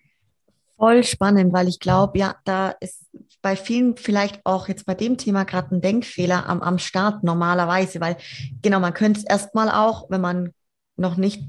[0.79, 3.05] Voll spannend, weil ich glaube, ja, da ist
[3.43, 8.01] bei vielen vielleicht auch jetzt bei dem Thema gerade ein Denkfehler am, am Start normalerweise,
[8.01, 8.17] weil
[8.63, 10.55] genau, man könnte es erstmal auch, wenn man
[10.97, 11.43] noch nicht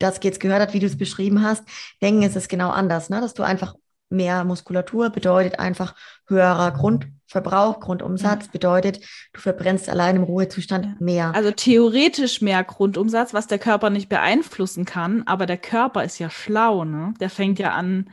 [0.00, 1.62] das jetzt gehört hat, wie du es beschrieben hast,
[2.02, 3.20] denken, es ist genau anders, ne?
[3.20, 3.74] dass du einfach
[4.10, 5.94] mehr Muskulatur bedeutet einfach
[6.26, 9.00] höherer Grundverbrauch, Grundumsatz bedeutet,
[9.32, 11.34] du verbrennst allein im Ruhezustand mehr.
[11.34, 16.30] Also theoretisch mehr Grundumsatz, was der Körper nicht beeinflussen kann, aber der Körper ist ja
[16.30, 17.14] schlau, ne?
[17.20, 18.10] Der fängt ja an,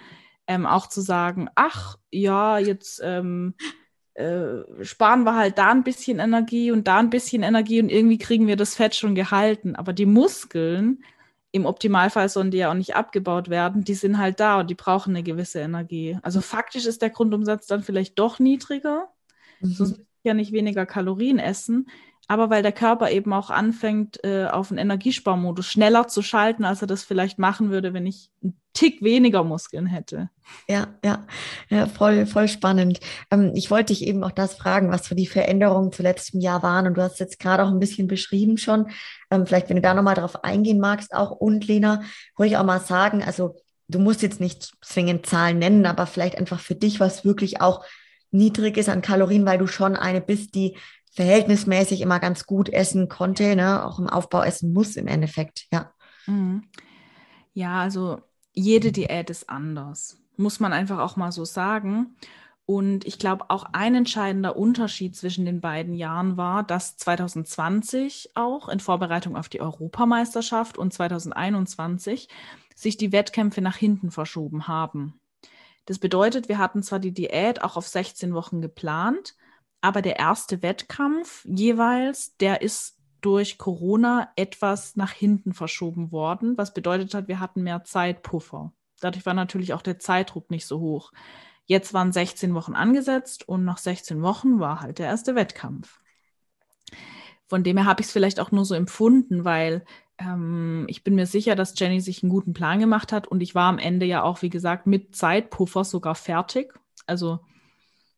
[0.47, 3.55] ähm, auch zu sagen, ach ja, jetzt ähm,
[4.15, 8.17] äh, sparen wir halt da ein bisschen Energie und da ein bisschen Energie und irgendwie
[8.17, 9.75] kriegen wir das Fett schon gehalten.
[9.75, 11.03] Aber die Muskeln,
[11.55, 13.85] im Optimalfall sollen die ja auch nicht abgebaut werden.
[13.85, 16.17] Die sind halt da und die brauchen eine gewisse Energie.
[16.21, 19.07] Also faktisch ist der Grundumsatz dann vielleicht doch niedriger.
[19.61, 19.69] Mhm.
[19.69, 21.87] Sonst ja nicht weniger Kalorien essen.
[22.27, 26.81] Aber weil der Körper eben auch anfängt, äh, auf einen Energiesparmodus schneller zu schalten, als
[26.81, 30.29] er das vielleicht machen würde, wenn ich einen Tick weniger Muskeln hätte.
[30.67, 31.25] Ja, ja,
[31.69, 32.99] ja voll, voll spannend.
[33.31, 36.63] Ähm, ich wollte dich eben auch das fragen, was so die Veränderungen zu letztem Jahr
[36.63, 36.88] waren.
[36.88, 38.89] Und du hast jetzt gerade auch ein bisschen beschrieben schon.
[39.31, 41.31] Ähm, vielleicht, wenn du da nochmal drauf eingehen magst, auch.
[41.31, 42.01] Und Lena,
[42.38, 43.55] ruhig auch mal sagen, also
[43.88, 47.85] du musst jetzt nicht zwingend Zahlen nennen, aber vielleicht einfach für dich, was wirklich auch
[48.31, 50.77] niedrig ist an Kalorien, weil du schon eine bist, die
[51.15, 53.86] verhältnismäßig immer ganz gut essen konnte, ne?
[53.86, 55.91] auch im Aufbau essen muss im Endeffekt, ja.
[56.28, 56.63] Mhm.
[57.54, 58.21] Ja, also
[58.54, 62.15] jede Diät ist anders, muss man einfach auch mal so sagen.
[62.65, 68.69] Und ich glaube, auch ein entscheidender Unterschied zwischen den beiden Jahren war, dass 2020 auch
[68.69, 72.28] in Vorbereitung auf die Europameisterschaft und 2021
[72.75, 75.19] sich die Wettkämpfe nach hinten verschoben haben.
[75.86, 79.36] Das bedeutet, wir hatten zwar die Diät auch auf 16 Wochen geplant,
[79.86, 86.74] aber der erste Wettkampf jeweils, der ist durch Corona etwas nach hinten verschoben worden, was
[86.74, 88.74] bedeutet hat, wir hatten mehr Zeitpuffer.
[89.00, 91.12] Dadurch war natürlich auch der Zeitdruck nicht so hoch.
[91.65, 96.00] Jetzt waren 16 Wochen angesetzt und nach 16 Wochen war halt der erste Wettkampf.
[97.45, 99.86] Von dem her habe ich es vielleicht auch nur so empfunden, weil
[100.17, 103.54] ähm, ich bin mir sicher, dass Jenny sich einen guten Plan gemacht hat und ich
[103.54, 106.74] war am Ende ja auch, wie gesagt, mit Zeitpuffer sogar fertig.
[107.06, 107.39] Also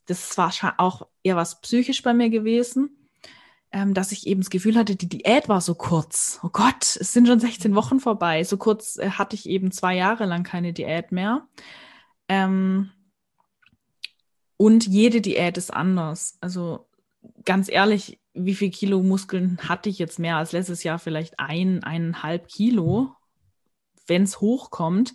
[0.07, 3.09] das war auch eher was psychisch bei mir gewesen,
[3.71, 6.39] ähm, dass ich eben das Gefühl hatte, die Diät war so kurz.
[6.43, 8.43] Oh Gott, es sind schon 16 Wochen vorbei.
[8.43, 11.45] So kurz äh, hatte ich eben zwei Jahre lang keine Diät mehr.
[12.29, 12.91] Ähm,
[14.55, 16.37] und jede Diät ist anders.
[16.41, 16.87] Also
[17.45, 20.99] ganz ehrlich, wie viel Kilo Muskeln hatte ich jetzt mehr als letztes Jahr?
[20.99, 23.11] Vielleicht ein, eineinhalb Kilo,
[24.07, 25.13] wenn es hochkommt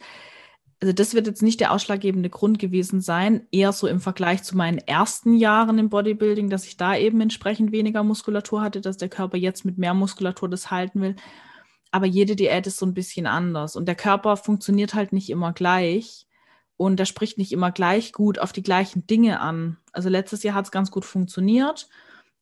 [0.82, 4.56] also das wird jetzt nicht der ausschlaggebende Grund gewesen sein, eher so im Vergleich zu
[4.56, 9.08] meinen ersten Jahren im Bodybuilding, dass ich da eben entsprechend weniger Muskulatur hatte, dass der
[9.08, 11.14] Körper jetzt mit mehr Muskulatur das halten will.
[11.92, 15.52] Aber jede Diät ist so ein bisschen anders und der Körper funktioniert halt nicht immer
[15.52, 16.26] gleich
[16.76, 19.76] und der spricht nicht immer gleich gut auf die gleichen Dinge an.
[19.92, 21.88] Also letztes Jahr hat es ganz gut funktioniert.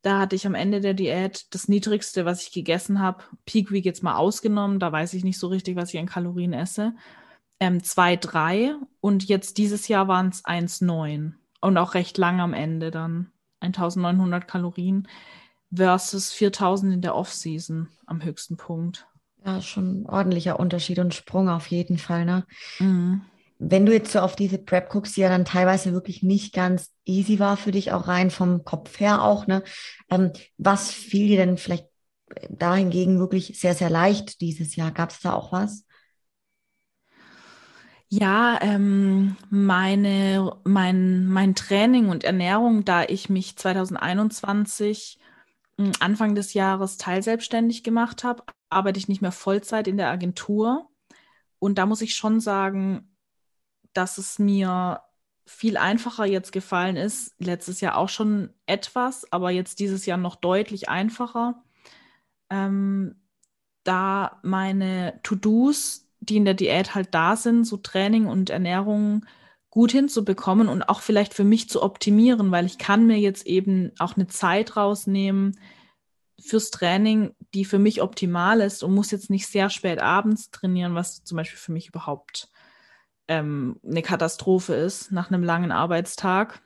[0.00, 3.84] Da hatte ich am Ende der Diät das niedrigste, was ich gegessen habe, Peak Week
[3.84, 4.78] jetzt mal ausgenommen.
[4.78, 6.94] Da weiß ich nicht so richtig, was ich an Kalorien esse
[7.60, 12.90] ähm, 2,3 und jetzt dieses Jahr waren es 1,9 und auch recht lang am Ende
[12.90, 15.06] dann 1900 Kalorien
[15.72, 19.06] versus 4000 in der Off-Season am höchsten Punkt.
[19.44, 22.46] Ja, schon ein ordentlicher Unterschied und Sprung auf jeden Fall, ne?
[22.78, 23.22] Mhm.
[23.58, 26.90] Wenn du jetzt so auf diese Prep guckst, die ja dann teilweise wirklich nicht ganz
[27.04, 29.62] easy war für dich, auch rein vom Kopf her auch, ne?
[30.10, 31.86] Ähm, was fiel dir denn vielleicht
[32.48, 34.92] dahingegen wirklich sehr, sehr leicht dieses Jahr?
[34.92, 35.84] Gab es da auch was?
[38.12, 45.20] Ja, ähm, meine, mein, mein Training und Ernährung, da ich mich 2021
[45.78, 50.88] hm, Anfang des Jahres teilselbstständig gemacht habe, arbeite ich nicht mehr Vollzeit in der Agentur.
[51.60, 53.16] Und da muss ich schon sagen,
[53.92, 55.02] dass es mir
[55.46, 57.34] viel einfacher jetzt gefallen ist.
[57.38, 61.62] Letztes Jahr auch schon etwas, aber jetzt dieses Jahr noch deutlich einfacher.
[62.50, 63.22] Ähm,
[63.84, 69.24] da meine To-Dos, die in der Diät halt da sind, so Training und Ernährung
[69.70, 73.92] gut hinzubekommen und auch vielleicht für mich zu optimieren, weil ich kann mir jetzt eben
[73.98, 75.56] auch eine Zeit rausnehmen,
[76.40, 80.94] fürs Training, die für mich optimal ist und muss jetzt nicht sehr spät abends trainieren,
[80.94, 82.48] was zum Beispiel für mich überhaupt
[83.28, 86.62] ähm, eine Katastrophe ist nach einem langen Arbeitstag.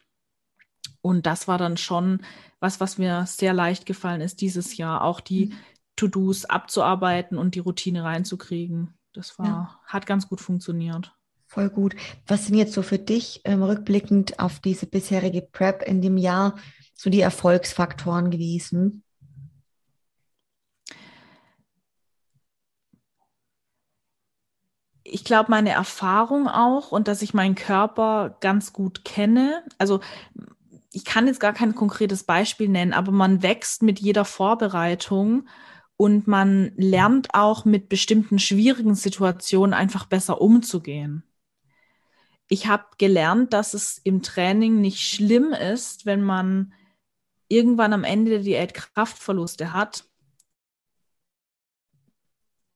[1.01, 2.23] Und das war dann schon
[2.61, 5.55] was, was mir sehr leicht gefallen ist dieses Jahr, auch die mhm.
[5.97, 8.95] To-Dos abzuarbeiten und die Routine reinzukriegen.
[9.14, 9.81] Das war, ja.
[9.87, 11.14] hat ganz gut funktioniert.
[11.46, 11.94] Voll gut.
[12.27, 16.57] Was sind jetzt so für dich ähm, rückblickend auf diese bisherige Prep in dem Jahr
[16.94, 19.05] so die Erfolgsfaktoren gewesen?
[25.14, 29.62] ich glaube, meine Erfahrung auch und dass ich meinen Körper ganz gut kenne.
[29.79, 30.00] Also
[30.90, 35.46] ich kann jetzt gar kein konkretes Beispiel nennen, aber man wächst mit jeder Vorbereitung
[35.97, 41.23] und man lernt auch mit bestimmten schwierigen Situationen einfach besser umzugehen.
[42.49, 46.75] Ich habe gelernt, dass es im Training nicht schlimm ist, wenn man
[47.49, 50.05] irgendwann am Ende der Diät Kraftverluste hat,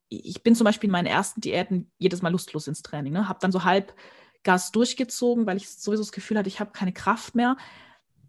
[0.08, 3.12] ich bin zum Beispiel in meinen ersten Diäten jedes Mal lustlos ins Training.
[3.12, 3.28] Ne?
[3.28, 3.94] Habe dann so halb
[4.42, 7.56] Gas durchgezogen, weil ich sowieso das Gefühl hatte, ich habe keine Kraft mehr.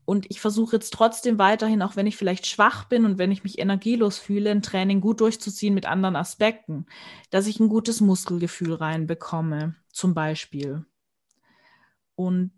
[0.09, 3.43] Und ich versuche jetzt trotzdem weiterhin, auch wenn ich vielleicht schwach bin und wenn ich
[3.43, 6.87] mich energielos fühle, ein Training gut durchzuziehen mit anderen Aspekten.
[7.29, 10.83] Dass ich ein gutes Muskelgefühl reinbekomme, zum Beispiel.
[12.15, 12.49] Und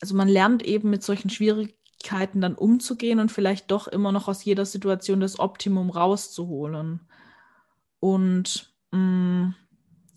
[0.00, 4.42] also man lernt eben mit solchen Schwierigkeiten dann umzugehen und vielleicht doch immer noch aus
[4.42, 7.00] jeder Situation das Optimum rauszuholen
[8.00, 9.54] und mh, mm,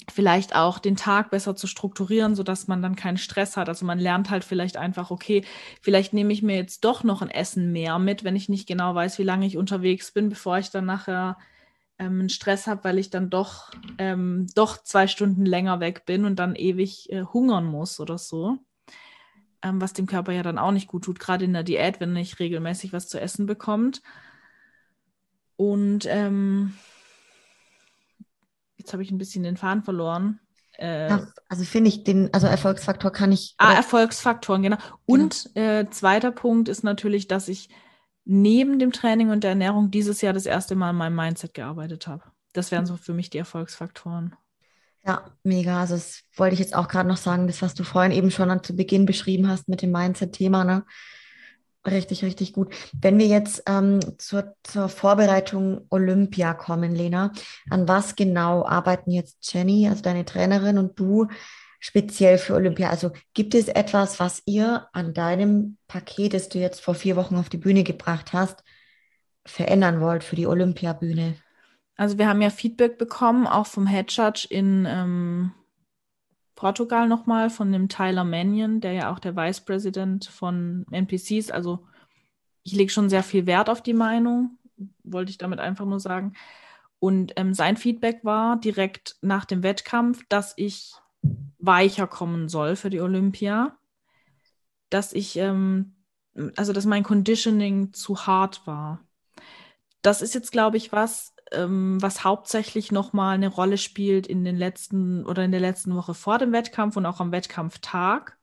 [0.09, 3.69] vielleicht auch den Tag besser zu strukturieren, sodass man dann keinen Stress hat.
[3.69, 5.43] Also man lernt halt vielleicht einfach, okay,
[5.81, 8.95] vielleicht nehme ich mir jetzt doch noch ein Essen mehr mit, wenn ich nicht genau
[8.95, 11.37] weiß, wie lange ich unterwegs bin, bevor ich dann nachher
[11.99, 16.25] ähm, einen Stress habe, weil ich dann doch, ähm, doch zwei Stunden länger weg bin
[16.25, 18.57] und dann ewig äh, hungern muss oder so.
[19.61, 22.09] Ähm, was dem Körper ja dann auch nicht gut tut, gerade in der Diät, wenn
[22.09, 24.01] er nicht regelmäßig was zu essen bekommt.
[25.55, 26.73] Und ähm,
[28.81, 30.39] Jetzt habe ich ein bisschen den Faden verloren.
[30.77, 33.53] Äh, ja, also finde ich den, also Erfolgsfaktor kann ich.
[33.57, 34.77] Ah, Erfolgsfaktoren, genau.
[35.05, 35.79] Und genau.
[35.79, 37.69] Äh, zweiter Punkt ist natürlich, dass ich
[38.25, 42.07] neben dem Training und der Ernährung dieses Jahr das erste Mal an meinem Mindset gearbeitet
[42.07, 42.23] habe.
[42.53, 44.35] Das wären so für mich die Erfolgsfaktoren.
[45.05, 45.79] Ja, mega.
[45.79, 48.63] Also das wollte ich jetzt auch gerade noch sagen, das, was du vorhin eben schon
[48.63, 50.85] zu Beginn beschrieben hast mit dem Mindset-Thema, ne?
[51.85, 52.73] Richtig, richtig gut.
[52.93, 57.31] Wenn wir jetzt ähm, zur, zur Vorbereitung Olympia kommen, Lena,
[57.71, 61.27] an was genau arbeiten jetzt Jenny, also deine Trainerin und du
[61.79, 62.89] speziell für Olympia?
[62.91, 67.35] Also gibt es etwas, was ihr an deinem Paket, das du jetzt vor vier Wochen
[67.35, 68.63] auf die Bühne gebracht hast,
[69.43, 71.35] verändern wollt für die Olympiabühne?
[71.97, 75.51] Also wir haben ja Feedback bekommen, auch vom Head Judge in ähm,
[76.61, 81.87] Portugal nochmal von dem Tyler Mannion, der ja auch der Vice President von NPCs, also
[82.61, 84.59] ich lege schon sehr viel Wert auf die Meinung,
[85.03, 86.33] wollte ich damit einfach nur sagen.
[86.99, 90.93] Und ähm, sein Feedback war direkt nach dem Wettkampf, dass ich
[91.57, 93.75] weicher kommen soll für die Olympia,
[94.91, 95.95] dass ich, ähm,
[96.57, 98.99] also dass mein Conditioning zu hart war.
[100.03, 104.57] Das ist jetzt, glaube ich, was, ähm, was hauptsächlich nochmal eine Rolle spielt in den
[104.57, 108.37] letzten oder in der letzten Woche vor dem Wettkampf und auch am Wettkampftag.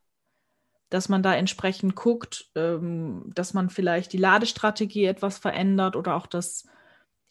[0.89, 6.25] Dass man da entsprechend guckt, ähm, dass man vielleicht die Ladestrategie etwas verändert oder auch
[6.25, 6.67] das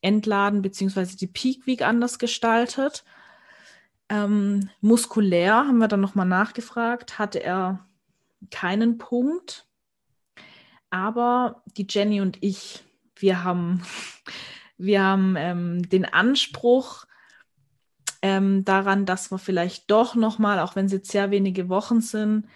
[0.00, 1.16] Entladen bzw.
[1.16, 3.04] die Peak Week anders gestaltet.
[4.08, 7.86] Ähm, muskulär haben wir dann nochmal nachgefragt, hatte er
[8.50, 9.66] keinen Punkt.
[10.90, 12.84] Aber die Jenny und ich,
[13.16, 13.82] wir haben
[14.78, 17.04] wir haben ähm, den Anspruch
[18.22, 22.46] ähm, daran, dass wir vielleicht doch nochmal, auch wenn es jetzt sehr wenige Wochen sind,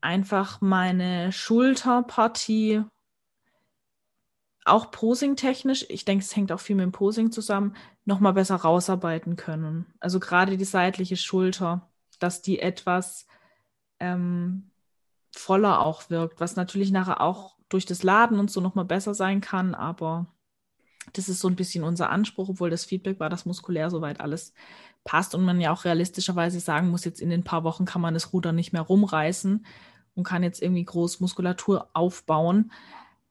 [0.00, 2.84] einfach meine Schulterpartie
[4.64, 9.36] auch posing-technisch, ich denke, es hängt auch viel mit dem Posing zusammen, nochmal besser rausarbeiten
[9.36, 9.86] können.
[10.00, 13.26] Also gerade die seitliche Schulter, dass die etwas
[14.00, 14.70] ähm,
[15.34, 19.40] voller auch wirkt, was natürlich nachher auch durch das Laden und so nochmal besser sein
[19.40, 20.26] kann, aber
[21.12, 24.54] das ist so ein bisschen unser Anspruch, obwohl das Feedback war, dass muskulär soweit alles
[25.04, 28.14] passt und man ja auch realistischerweise sagen muss, jetzt in den paar Wochen kann man
[28.14, 29.64] das Ruder nicht mehr rumreißen
[30.14, 32.72] und kann jetzt irgendwie groß Muskulatur aufbauen.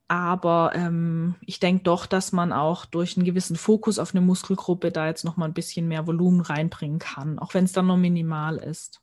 [0.08, 4.92] Aber ähm, ich denke doch, dass man auch durch einen gewissen Fokus auf eine Muskelgruppe
[4.92, 8.58] da jetzt nochmal ein bisschen mehr Volumen reinbringen kann, auch wenn es dann nur minimal
[8.58, 9.02] ist.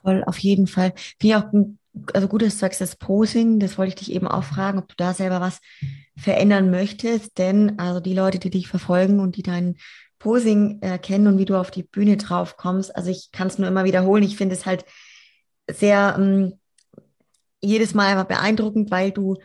[0.00, 0.94] Voll, auf jeden Fall.
[1.20, 1.52] Finde ich auch
[2.14, 4.88] also gut, dass du sagst, das Posing, das wollte ich dich eben auch fragen, ob
[4.88, 5.60] du da selber was
[6.16, 9.76] verändern möchtest, denn also die Leute, die dich verfolgen und die dein
[10.18, 13.68] Posing erkennen und wie du auf die Bühne drauf kommst, also ich kann es nur
[13.68, 14.84] immer wiederholen, ich finde es halt
[15.70, 16.58] sehr ähm,
[17.60, 19.36] jedes Mal einfach beeindruckend, weil du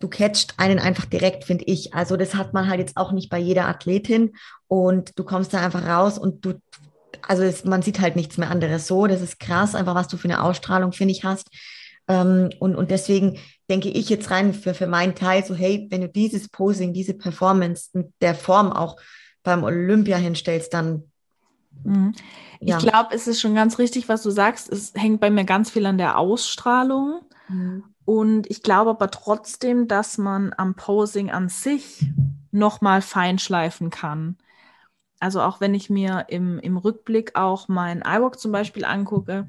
[0.00, 1.92] du catcht einen einfach direkt, finde ich.
[1.92, 4.32] Also das hat man halt jetzt auch nicht bei jeder Athletin
[4.66, 6.54] und du kommst da einfach raus und du
[7.28, 9.06] also es, man sieht halt nichts mehr anderes so.
[9.06, 11.48] Das ist krass, einfach was du für eine Ausstrahlung, finde ich, hast.
[12.10, 13.38] Ähm, und, und deswegen
[13.68, 17.14] denke ich jetzt rein für, für meinen Teil so, hey, wenn du dieses Posing, diese
[17.14, 18.96] Performance in der Form auch
[19.42, 21.04] beim Olympia hinstellst, dann.
[21.84, 22.14] Mhm.
[22.60, 22.78] Ja.
[22.78, 24.70] Ich glaube, es ist schon ganz richtig, was du sagst.
[24.70, 27.22] Es hängt bei mir ganz viel an der Ausstrahlung.
[27.48, 27.84] Mhm.
[28.04, 32.06] Und ich glaube aber trotzdem, dass man am Posing an sich
[32.50, 34.36] nochmal feinschleifen kann
[35.20, 39.46] also auch wenn ich mir im, im Rückblick auch mein iWalk zum Beispiel angucke,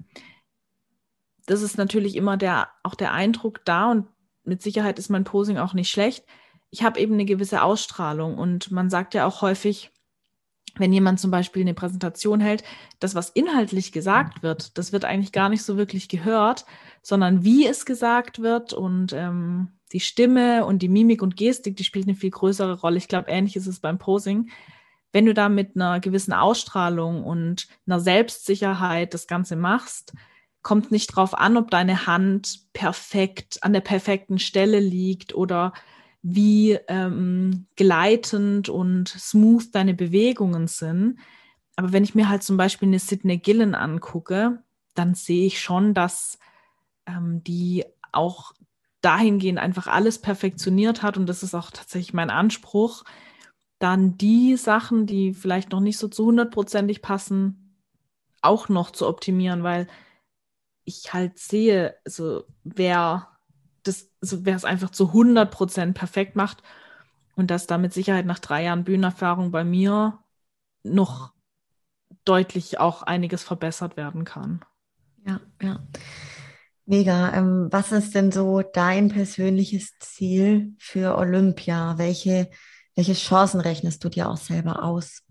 [1.45, 4.07] das ist natürlich immer der, auch der Eindruck da und
[4.43, 6.25] mit Sicherheit ist mein Posing auch nicht schlecht.
[6.69, 9.91] Ich habe eben eine gewisse Ausstrahlung und man sagt ja auch häufig,
[10.75, 12.63] wenn jemand zum Beispiel eine Präsentation hält,
[12.99, 16.65] das, was inhaltlich gesagt wird, das wird eigentlich gar nicht so wirklich gehört,
[17.01, 21.83] sondern wie es gesagt wird und ähm, die Stimme und die Mimik und Gestik, die
[21.83, 22.97] spielt eine viel größere Rolle.
[22.97, 24.49] Ich glaube, ähnlich ist es beim Posing
[25.11, 30.13] wenn du da mit einer gewissen Ausstrahlung und einer Selbstsicherheit das Ganze machst,
[30.61, 35.73] kommt nicht drauf an, ob deine Hand perfekt an der perfekten Stelle liegt oder
[36.21, 41.17] wie ähm, gleitend und smooth deine Bewegungen sind.
[41.75, 44.61] Aber wenn ich mir halt zum Beispiel eine Sidney Gillen angucke,
[44.93, 46.37] dann sehe ich schon, dass
[47.07, 48.53] ähm, die auch
[49.01, 53.03] dahingehend einfach alles perfektioniert hat und das ist auch tatsächlich mein Anspruch,
[53.79, 57.75] dann die Sachen, die vielleicht noch nicht so zu hundertprozentig passen,
[58.43, 59.87] auch noch zu optimieren, weil
[60.85, 63.27] ich halt sehe, also wer
[63.83, 66.63] das, also wer es einfach zu 100 Prozent perfekt macht
[67.35, 70.19] und dass da mit Sicherheit nach drei Jahren Bühnenerfahrung bei mir
[70.83, 71.33] noch
[72.25, 74.63] deutlich auch einiges verbessert werden kann.
[75.25, 75.79] Ja, ja.
[76.85, 77.33] Mega.
[77.33, 81.97] Ähm, was ist denn so dein persönliches Ziel für Olympia?
[81.97, 82.49] Welche
[82.95, 85.23] welche Chancen rechnest du dir auch selber aus?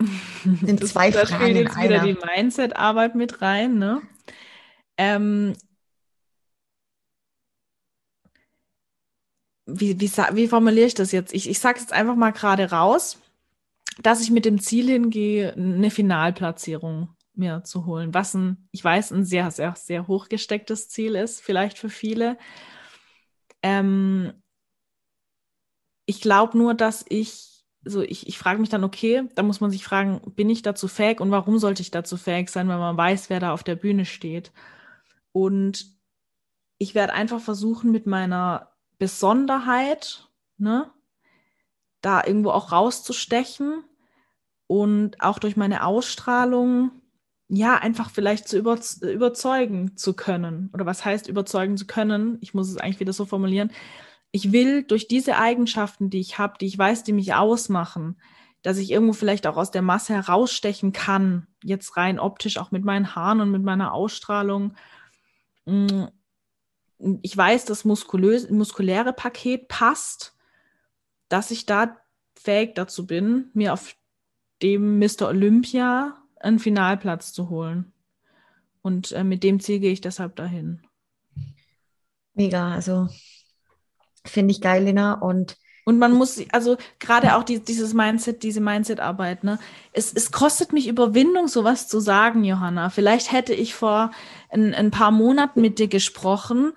[0.60, 3.78] Sind das, zwei da Fragen jetzt wieder die Mindset-Arbeit mit rein.
[3.78, 4.02] Ne?
[4.96, 5.54] Ähm,
[9.66, 11.32] wie, wie, wie, formuliere ich das jetzt?
[11.34, 13.18] Ich, ich sage es jetzt einfach mal gerade raus,
[14.02, 19.12] dass ich mit dem Ziel hingehe, eine Finalplatzierung mir zu holen, was ein, ich weiß,
[19.12, 22.38] ein sehr, sehr, sehr hochgestecktes Ziel ist, vielleicht für viele.
[23.62, 24.32] Ähm,
[26.06, 27.53] ich glaube nur, dass ich,
[27.84, 30.88] so ich, ich frage mich dann, okay, da muss man sich fragen, bin ich dazu
[30.88, 33.76] fähig und warum sollte ich dazu fähig sein, wenn man weiß, wer da auf der
[33.76, 34.52] Bühne steht.
[35.32, 35.86] Und
[36.78, 40.28] ich werde einfach versuchen, mit meiner Besonderheit,
[40.58, 40.90] ne,
[42.00, 43.84] da irgendwo auch rauszustechen
[44.66, 46.90] und auch durch meine Ausstrahlung
[47.48, 50.70] ja, einfach vielleicht zu über, überzeugen zu können.
[50.72, 52.38] Oder was heißt überzeugen zu können?
[52.40, 53.70] Ich muss es eigentlich wieder so formulieren.
[54.34, 58.20] Ich will durch diese Eigenschaften, die ich habe, die ich weiß, die mich ausmachen,
[58.62, 62.84] dass ich irgendwo vielleicht auch aus der Masse herausstechen kann, jetzt rein optisch, auch mit
[62.84, 64.74] meinen Haaren und mit meiner Ausstrahlung.
[65.66, 66.06] Mm,
[67.22, 70.34] ich weiß, das muskuläre Paket passt,
[71.28, 71.96] dass ich da
[72.34, 73.94] fähig dazu bin, mir auf
[74.62, 75.28] dem Mr.
[75.28, 77.92] Olympia einen Finalplatz zu holen.
[78.82, 80.82] Und äh, mit dem Ziel gehe ich deshalb dahin.
[82.34, 83.08] Mega, also
[84.24, 85.14] finde ich geil, Lena.
[85.14, 89.58] Und und man muss, also gerade auch die, dieses Mindset, diese Mindset-Arbeit, ne?
[89.92, 92.88] Es, es kostet mich Überwindung, sowas zu sagen, Johanna.
[92.88, 94.10] Vielleicht hätte ich vor
[94.48, 96.72] ein, ein paar Monaten mit dir gesprochen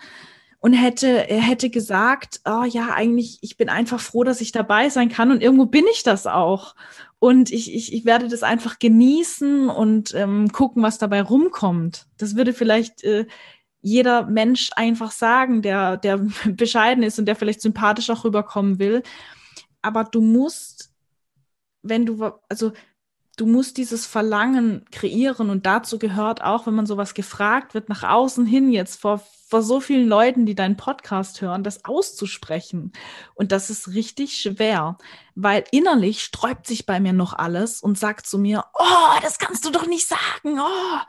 [0.60, 5.08] und hätte, hätte gesagt, oh ja, eigentlich, ich bin einfach froh, dass ich dabei sein
[5.08, 6.76] kann und irgendwo bin ich das auch.
[7.20, 12.08] Und ich, ich, ich werde das einfach genießen und ähm, gucken, was dabei rumkommt.
[12.18, 13.26] Das würde vielleicht äh,
[13.88, 19.04] jeder Mensch einfach sagen, der, der bescheiden ist und der vielleicht sympathisch auch rüberkommen will.
[19.82, 20.92] Aber du musst,
[21.82, 22.74] wenn du, also
[23.38, 28.04] du musst dieses Verlangen kreieren und dazu gehört auch, wenn man sowas gefragt wird, nach
[28.04, 32.92] außen hin jetzt vor, vor so vielen Leuten, die deinen Podcast hören, das auszusprechen.
[33.36, 34.98] Und das ist richtig schwer,
[35.36, 39.66] weil innerlich sträubt sich bei mir noch alles und sagt zu mir, oh, das kannst
[39.66, 41.00] du doch nicht sagen, oh.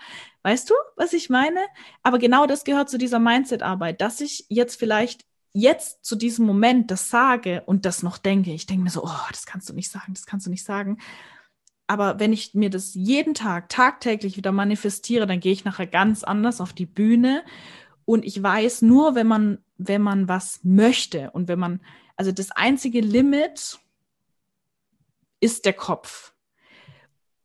[0.43, 1.61] Weißt du, was ich meine?
[2.03, 6.91] Aber genau das gehört zu dieser Mindset-Arbeit, dass ich jetzt vielleicht jetzt zu diesem Moment
[6.91, 8.53] das sage und das noch denke.
[8.53, 10.99] Ich denke mir so, oh, das kannst du nicht sagen, das kannst du nicht sagen.
[11.86, 16.22] Aber wenn ich mir das jeden Tag, tagtäglich wieder manifestiere, dann gehe ich nachher ganz
[16.22, 17.43] anders auf die Bühne.
[18.05, 21.80] Und ich weiß nur, wenn man, wenn man was möchte und wenn man,
[22.16, 23.78] also das einzige Limit
[25.41, 26.34] ist der Kopf.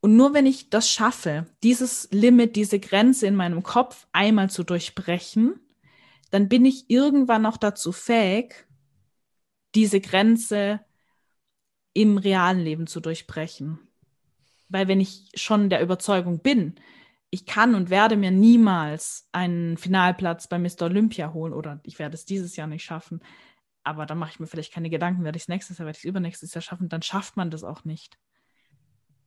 [0.03, 4.65] Und nur wenn ich das schaffe, dieses Limit, diese Grenze in meinem Kopf einmal zu
[4.65, 5.61] durchbrechen,
[6.29, 8.67] dann bin ich irgendwann auch dazu fähig,
[9.75, 10.81] diese Grenze
[11.93, 13.79] im realen Leben zu durchbrechen.
[14.67, 16.75] Weil wenn ich schon der Überzeugung bin,
[17.29, 20.81] ich kann und werde mir niemals einen Finalplatz bei Mr.
[20.81, 23.21] Olympia holen oder ich werde es dieses Jahr nicht schaffen,
[23.85, 26.03] aber dann mache ich mir vielleicht keine Gedanken, werde ich es nächstes Jahr, werde ich
[26.03, 28.19] es übernächstes Jahr schaffen, dann schafft man das auch nicht.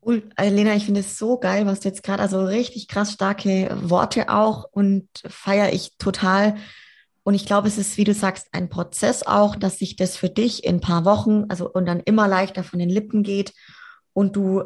[0.07, 0.22] Cool.
[0.38, 4.28] Lena, ich finde es so geil, was du jetzt gerade, also richtig krass starke Worte
[4.28, 6.57] auch und feiere ich total.
[7.24, 10.28] Und ich glaube, es ist, wie du sagst, ein Prozess auch, dass sich das für
[10.28, 13.52] dich in ein paar Wochen, also und dann immer leichter von den Lippen geht
[14.12, 14.62] und du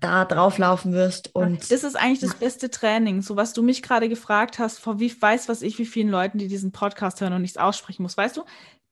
[0.00, 1.34] da drauflaufen wirst.
[1.34, 3.20] Und das ist eigentlich das beste Training.
[3.20, 6.38] So was du mich gerade gefragt hast, vor wie weiß was ich, wie vielen Leuten,
[6.38, 8.16] die diesen Podcast hören und nichts aussprechen muss.
[8.16, 8.44] Weißt du,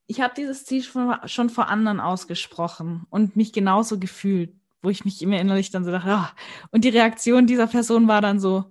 [0.07, 4.55] ich habe dieses Ziel schon, schon vor anderen ausgesprochen und mich genauso gefühlt,
[4.85, 6.69] wo ich mich immer innerlich dann so dachte, oh.
[6.71, 8.65] und die Reaktion dieser Person war dann so,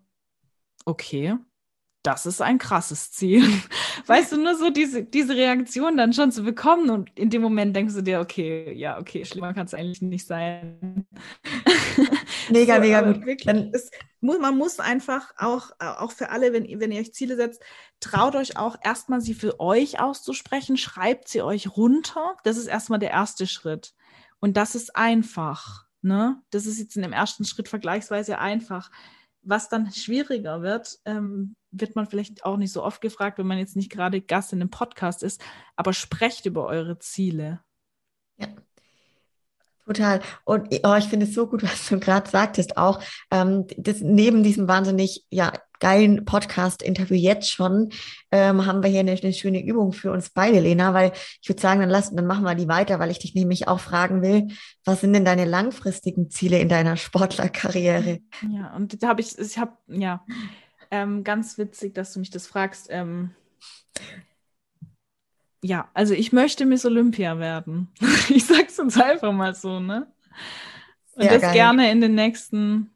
[0.86, 1.36] okay,
[2.03, 3.43] das ist ein krasses Ziel.
[4.07, 7.76] Weißt du, nur so diese, diese Reaktion dann schon zu bekommen und in dem Moment
[7.76, 11.07] denkst du dir, okay, ja, okay, schlimmer kann es eigentlich nicht sein.
[12.49, 13.26] Mega, so, mega gut.
[13.26, 13.89] Wirklich, es,
[14.20, 17.64] man muss einfach auch, auch für alle, wenn, wenn ihr euch Ziele setzt,
[18.01, 22.36] traut euch auch erstmal sie für euch auszusprechen, schreibt sie euch runter.
[22.43, 23.93] Das ist erstmal der erste Schritt.
[24.41, 25.82] Und das ist einfach.
[26.04, 26.41] Ne?
[26.49, 28.91] Das ist jetzt in dem ersten Schritt vergleichsweise einfach.
[29.41, 33.58] Was dann schwieriger wird, ähm, wird man vielleicht auch nicht so oft gefragt, wenn man
[33.58, 35.43] jetzt nicht gerade Gast in einem Podcast ist,
[35.76, 37.62] aber sprecht über eure Ziele.
[38.38, 38.47] Ja.
[39.86, 40.21] Total.
[40.45, 44.43] Und oh, ich finde es so gut, was du gerade sagtest, auch ähm, das, neben
[44.43, 47.89] diesem wahnsinnig ja, geilen Podcast-Interview jetzt schon,
[48.31, 51.11] ähm, haben wir hier eine, eine, schöne Übung für uns beide, Lena, weil
[51.41, 53.81] ich würde sagen, dann, lass, dann machen wir die weiter, weil ich dich nämlich auch
[53.81, 54.47] fragen will,
[54.86, 58.21] was sind denn deine langfristigen Ziele in deiner Sportlerkarriere?
[58.49, 60.23] Ja, und da habe ich, ich habe, ja,
[60.89, 62.88] ähm, ganz witzig, dass du mich das fragst.
[65.64, 67.88] Ja, also ich möchte Miss Olympia werden.
[68.30, 70.07] ich sag's uns einfach mal so, ne?
[71.16, 71.53] Und Sehr das geil.
[71.53, 72.91] gerne in den nächsten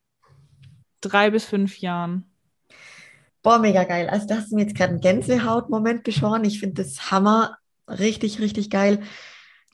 [1.00, 2.26] drei bis fünf Jahren.
[3.42, 4.10] Boah, mega geil.
[4.10, 6.44] Also, da hast du mir jetzt gerade einen Gänsehaut-Moment geschoren.
[6.44, 7.58] Ich finde das Hammer.
[7.88, 9.02] Richtig, richtig geil.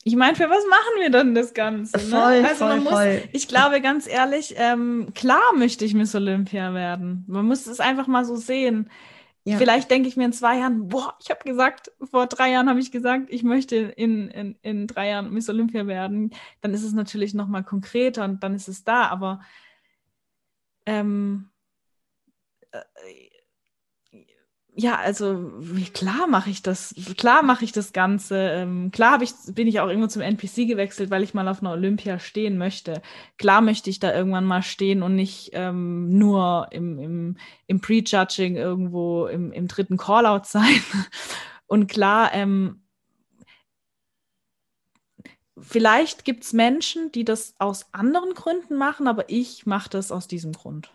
[0.04, 1.98] Ich meine, für was machen wir dann das Ganze?
[1.98, 2.04] Ne?
[2.04, 3.24] Voll, also voll, muss, voll.
[3.32, 7.24] ich glaube ganz ehrlich, ähm, klar möchte ich Miss Olympia werden.
[7.28, 8.90] Man muss es einfach mal so sehen.
[9.46, 9.58] Ja.
[9.58, 12.80] Vielleicht denke ich mir in zwei Jahren, boah, ich habe gesagt, vor drei Jahren habe
[12.80, 16.32] ich gesagt, ich möchte in, in, in drei Jahren Miss Olympia werden.
[16.62, 19.08] Dann ist es natürlich noch mal konkreter und dann ist es da.
[19.08, 19.42] Aber
[20.86, 21.50] ähm,
[22.72, 22.82] äh,
[24.76, 25.52] ja, also
[25.94, 28.38] klar mache ich das, klar mache ich das Ganze.
[28.38, 31.74] Ähm, klar ich, bin ich auch irgendwo zum NPC gewechselt, weil ich mal auf einer
[31.74, 33.02] Olympia stehen möchte.
[33.38, 38.56] Klar möchte ich da irgendwann mal stehen und nicht ähm, nur im, im, im Prejudging
[38.56, 40.82] irgendwo im, im dritten Callout sein.
[41.68, 42.82] Und klar, ähm,
[45.60, 50.28] vielleicht gibt es Menschen, die das aus anderen Gründen machen, aber ich mache das aus
[50.28, 50.92] diesem Grund.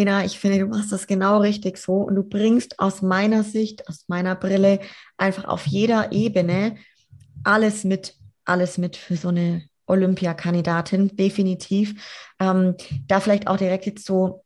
[0.00, 3.86] Lena, ich finde, du machst das genau richtig so und du bringst aus meiner Sicht,
[3.86, 4.80] aus meiner Brille
[5.18, 6.76] einfach auf jeder Ebene
[7.44, 8.14] alles mit,
[8.46, 12.32] alles mit für so eine Olympiakandidatin, definitiv.
[12.40, 12.76] Ähm,
[13.08, 14.42] da vielleicht auch direkt jetzt so,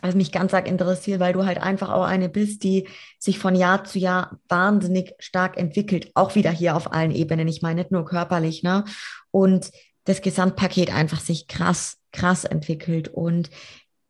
[0.00, 2.88] was mich ganz arg interessiert, weil du halt einfach auch eine bist, die
[3.20, 7.46] sich von Jahr zu Jahr wahnsinnig stark entwickelt, auch wieder hier auf allen Ebenen.
[7.46, 8.84] Ich meine nicht nur körperlich, ne?
[9.30, 9.70] Und
[10.04, 13.06] das Gesamtpaket einfach sich krass, krass entwickelt.
[13.06, 13.50] Und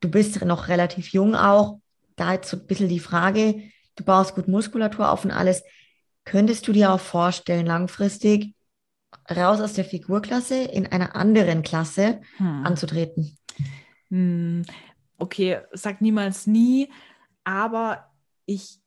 [0.01, 1.81] du bist noch relativ jung auch.
[2.17, 3.63] Da jetzt so ein bisschen die Frage,
[3.97, 5.63] du baust gut Muskulatur auf und alles.
[6.25, 8.55] Könntest du dir auch vorstellen, langfristig
[9.31, 12.67] raus aus der Figurklasse in einer anderen Klasse hm.
[12.67, 13.39] anzutreten?
[14.11, 14.65] Hm.
[15.19, 16.91] Okay, sag niemals nie,
[17.45, 18.11] aber
[18.47, 18.81] ich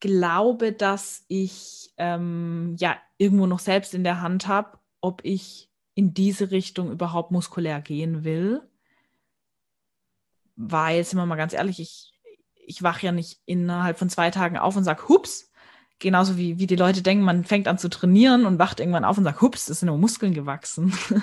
[0.00, 6.14] glaube, dass ich ähm, ja irgendwo noch selbst in der Hand habe, ob ich in
[6.14, 8.62] diese Richtung überhaupt muskulär gehen will.
[10.56, 12.12] Weil, sind wir mal ganz ehrlich, ich,
[12.66, 15.50] ich wache ja nicht innerhalb von zwei Tagen auf und sage, hups,
[15.98, 19.18] genauso wie, wie die Leute denken, man fängt an zu trainieren und wacht irgendwann auf
[19.18, 20.92] und sagt, hups, es sind nur Muskeln gewachsen.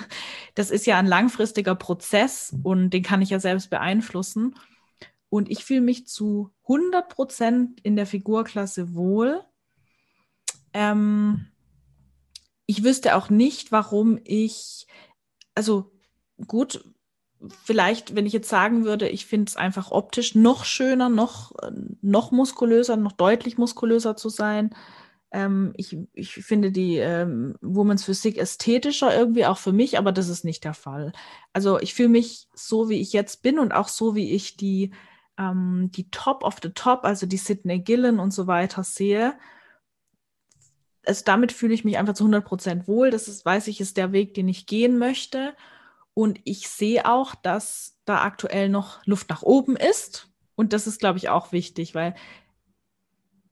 [0.54, 4.54] Das ist ja ein langfristiger Prozess und den kann ich ja selbst beeinflussen.
[5.30, 9.42] Und ich fühle mich zu 100 Prozent in der Figurklasse wohl.
[10.74, 11.46] Ähm,
[12.66, 14.86] ich wüsste auch nicht, warum ich,
[15.54, 15.90] also
[16.46, 16.84] gut,
[17.64, 21.52] vielleicht, wenn ich jetzt sagen würde, ich finde es einfach optisch noch schöner, noch,
[22.00, 24.74] noch muskulöser, noch deutlich muskulöser zu sein.
[25.32, 30.28] Ähm, ich, ich finde die ähm, Women's Physik ästhetischer irgendwie auch für mich, aber das
[30.28, 31.12] ist nicht der Fall.
[31.52, 34.92] Also ich fühle mich so, wie ich jetzt bin und auch so, wie ich die,
[35.38, 39.34] ähm, die Top of the Top, also die Sydney Gillen und so weiter sehe.
[41.04, 43.10] Also damit fühle ich mich einfach zu 100 Prozent wohl.
[43.10, 45.54] Das ist, weiß ich, ist der Weg, den ich gehen möchte.
[46.14, 50.28] Und ich sehe auch, dass da aktuell noch Luft nach oben ist.
[50.54, 52.14] Und das ist, glaube ich, auch wichtig, weil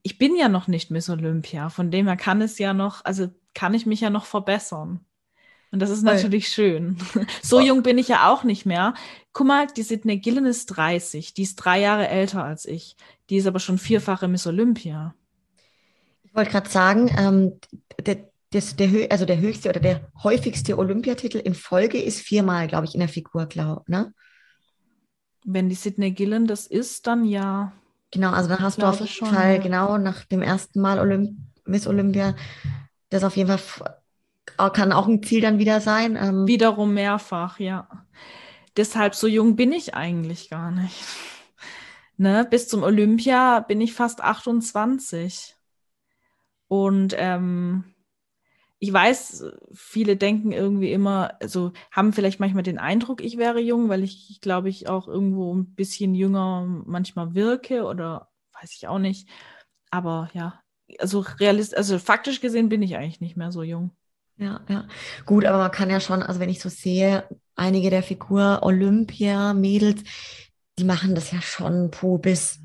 [0.02, 1.70] ich bin ja noch nicht Miss Olympia.
[1.70, 5.00] Von dem her kann es ja noch, also kann ich mich ja noch verbessern.
[5.72, 6.52] Und das ist natürlich ja.
[6.54, 6.96] schön.
[7.42, 8.94] So jung bin ich ja auch nicht mehr.
[9.32, 11.34] Guck mal, die Sidney Gillen ist 30.
[11.34, 12.96] Die ist drei Jahre älter als ich.
[13.28, 15.14] Die ist aber schon vierfache Miss Olympia.
[16.24, 17.60] Ich wollte gerade sagen, ähm,
[18.04, 22.86] der, das, der, also der höchste oder der häufigste Olympiatitel in Folge ist viermal, glaube
[22.86, 24.12] ich, in der Figur, glaube ne?
[25.44, 27.72] Wenn die Sidney Gillen das ist, dann ja.
[28.10, 29.62] Genau, also dann hast du auf jeden schon, Fall, ja.
[29.62, 32.34] genau, nach dem ersten Mal Olymp Miss Olympia,
[33.10, 34.00] das auf jeden Fall
[34.72, 36.16] kann auch ein Ziel dann wieder sein.
[36.16, 37.88] Ähm, Wiederum mehrfach, ja.
[38.76, 41.04] Deshalb so jung bin ich eigentlich gar nicht.
[42.16, 42.46] Ne?
[42.50, 45.56] Bis zum Olympia bin ich fast 28.
[46.68, 47.94] Und ähm,
[48.82, 53.90] ich weiß, viele denken irgendwie immer, also haben vielleicht manchmal den Eindruck, ich wäre jung,
[53.90, 58.98] weil ich, glaube ich, auch irgendwo ein bisschen jünger manchmal wirke oder weiß ich auch
[58.98, 59.28] nicht.
[59.90, 60.62] Aber ja,
[60.98, 63.90] also realist, also faktisch gesehen bin ich eigentlich nicht mehr so jung.
[64.38, 64.88] Ja, ja.
[65.26, 67.24] Gut, aber man kann ja schon, also wenn ich so sehe,
[67.56, 70.04] einige der Figur Olympia-Mädels,
[70.78, 72.60] die machen das ja schon puh, bis,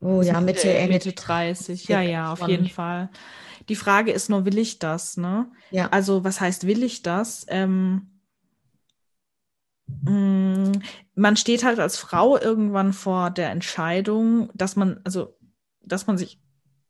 [0.00, 1.88] oh ja, Mitte, Mitte, Mitte 30.
[1.88, 3.10] Ja, ja, auf jeden Fall.
[3.68, 5.16] Die Frage ist nur, will ich das?
[5.16, 5.50] Ne?
[5.70, 5.88] Ja.
[5.88, 7.46] Also, was heißt, will ich das?
[7.48, 8.08] Ähm,
[10.02, 10.72] mm,
[11.14, 15.36] man steht halt als Frau irgendwann vor der Entscheidung, dass man, also,
[15.82, 16.40] dass man sich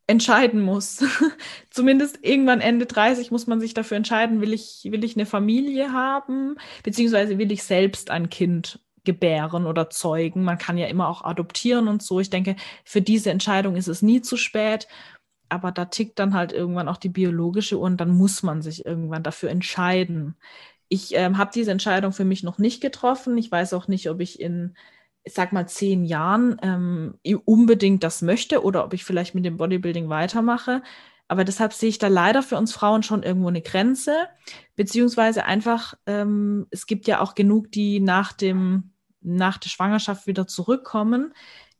[0.07, 1.05] entscheiden muss.
[1.70, 5.93] Zumindest irgendwann Ende 30 muss man sich dafür entscheiden, will ich, will ich eine Familie
[5.93, 10.45] haben, beziehungsweise will ich selbst ein Kind gebären oder zeugen.
[10.45, 12.20] Man kann ja immer auch adoptieren und so.
[12.20, 14.89] Ich denke, für diese Entscheidung ist es nie zu spät
[15.49, 18.84] aber da tickt dann halt irgendwann auch die biologische Uhr und dann muss man sich
[18.86, 20.36] irgendwann dafür entscheiden.
[20.88, 23.36] Ich ähm, habe diese Entscheidung für mich noch nicht getroffen.
[23.38, 24.74] Ich weiß auch nicht, ob ich in,
[25.26, 30.09] sag mal, zehn Jahren ähm, unbedingt das möchte oder ob ich vielleicht mit dem Bodybuilding
[30.09, 30.82] weitermache.
[31.28, 34.28] Aber deshalb sehe ich da leider für uns Frauen schon irgendwo eine Grenze,
[34.76, 40.46] beziehungsweise einfach, ähm, es gibt ja auch genug, die nach dem, nach der Schwangerschaft wieder
[40.46, 41.34] zurückkommen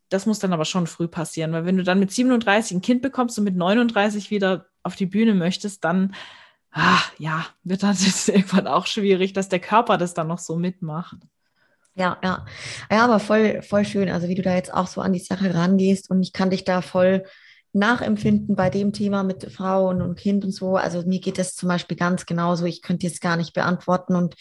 [0.09, 3.03] das muss dann aber schon früh passieren, weil wenn du dann mit 37 ein Kind
[3.03, 6.15] bekommst und mit 39 wieder auf die Bühne möchtest, dann
[6.73, 11.19] ah, ja, wird das irgendwann auch schwierig, dass der Körper das dann noch so mitmacht.
[11.95, 12.47] Ja, ja.
[12.91, 15.53] Ja, aber voll, voll schön, also wie du da jetzt auch so an die Sache
[15.53, 17.25] rangehst und ich kann dich da voll
[17.73, 20.77] nachempfinden bei dem Thema mit Frauen und Kind und so.
[20.77, 22.65] Also mir geht das zum Beispiel ganz genauso.
[22.65, 24.37] Ich könnte jetzt gar nicht beantworten und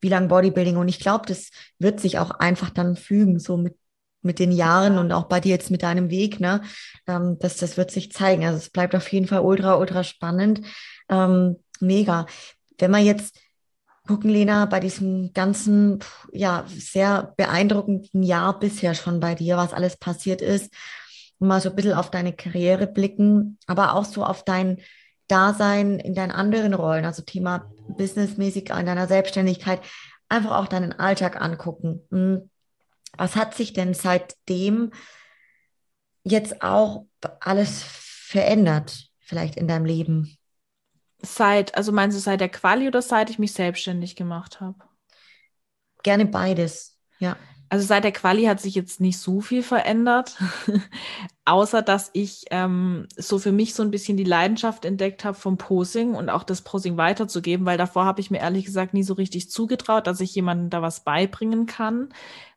[0.00, 0.76] wie lange Bodybuilding.
[0.76, 3.76] Und ich glaube, das wird sich auch einfach dann fügen, so mit
[4.22, 6.62] mit den Jahren und auch bei dir jetzt mit deinem Weg, ne?
[7.06, 8.44] Ähm, das, das wird sich zeigen.
[8.44, 10.62] Also es bleibt auf jeden Fall ultra, ultra spannend.
[11.08, 12.26] Ähm, mega.
[12.78, 13.38] Wenn wir jetzt
[14.06, 16.00] gucken, Lena, bei diesem ganzen,
[16.32, 20.72] ja, sehr beeindruckenden Jahr bisher schon bei dir, was alles passiert ist,
[21.38, 24.78] mal so ein bisschen auf deine Karriere blicken, aber auch so auf dein
[25.28, 29.80] Dasein in deinen anderen Rollen, also Thema businessmäßig in deiner Selbstständigkeit,
[30.28, 32.50] einfach auch deinen Alltag angucken.
[33.16, 34.92] Was hat sich denn seitdem
[36.24, 37.06] jetzt auch
[37.40, 40.36] alles verändert, vielleicht in deinem Leben?
[41.20, 44.78] Seit, also meinst du seit der Quali oder seit ich mich selbstständig gemacht habe?
[46.02, 47.36] Gerne beides, ja.
[47.70, 50.36] Also seit der Quali hat sich jetzt nicht so viel verändert,
[51.44, 55.58] außer dass ich ähm, so für mich so ein bisschen die Leidenschaft entdeckt habe vom
[55.58, 59.14] Posing und auch das Posing weiterzugeben, weil davor habe ich mir ehrlich gesagt nie so
[59.14, 62.08] richtig zugetraut, dass ich jemandem da was beibringen kann,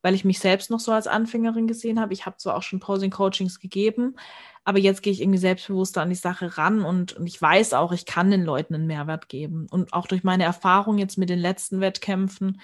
[0.02, 2.14] weil ich mich selbst noch so als Anfängerin gesehen habe.
[2.14, 4.16] Ich habe zwar auch schon Posing-Coachings gegeben,
[4.64, 7.92] aber jetzt gehe ich irgendwie selbstbewusster an die Sache ran und, und ich weiß auch,
[7.92, 9.68] ich kann den Leuten einen Mehrwert geben.
[9.72, 12.62] Und auch durch meine Erfahrung jetzt mit den letzten Wettkämpfen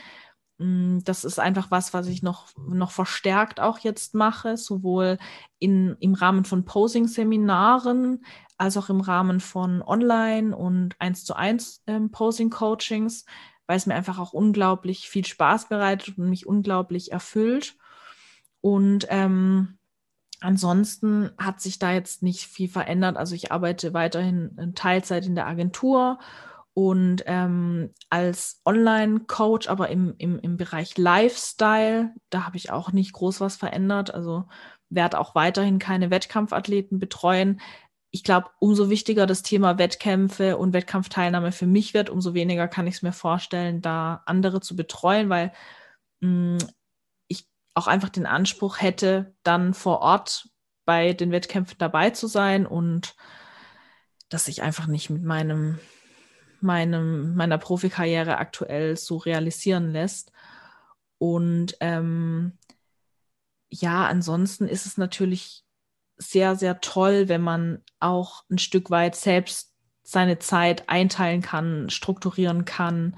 [0.59, 5.19] das ist einfach was, was ich noch, noch verstärkt auch jetzt mache, sowohl
[5.59, 8.25] in, im Rahmen von Posing-Seminaren
[8.57, 13.25] als auch im Rahmen von Online- und 1 zu 1 ähm, Posing-Coachings,
[13.67, 17.75] weil es mir einfach auch unglaublich viel Spaß bereitet und mich unglaublich erfüllt.
[18.61, 19.77] Und ähm,
[20.39, 23.15] ansonsten hat sich da jetzt nicht viel verändert.
[23.15, 26.17] Also ich arbeite weiterhin in Teilzeit in der Agentur
[26.77, 33.13] und ähm, als Online-Coach, aber im, im, im Bereich Lifestyle, da habe ich auch nicht
[33.13, 34.13] groß was verändert.
[34.13, 34.45] Also
[34.91, 37.61] werde auch weiterhin keine Wettkampfathleten betreuen.
[38.11, 42.85] Ich glaube, umso wichtiger das Thema Wettkämpfe und Wettkampfteilnahme für mich wird, umso weniger kann
[42.85, 45.53] ich es mir vorstellen, da andere zu betreuen, weil
[46.19, 46.69] mh, hm,
[47.27, 50.47] ich auch einfach den Anspruch hätte, dann vor Ort
[50.85, 53.15] bei den Wettkämpfen dabei zu sein und
[54.29, 55.79] dass ich einfach nicht mit meinem
[56.63, 60.31] meinem, meiner Profikarriere aktuell so realisieren lässt.
[61.17, 62.53] Und ähm,
[63.69, 65.63] ja, ansonsten ist es natürlich
[66.17, 72.65] sehr, sehr toll, wenn man auch ein Stück weit selbst seine Zeit einteilen kann, strukturieren
[72.65, 73.17] kann.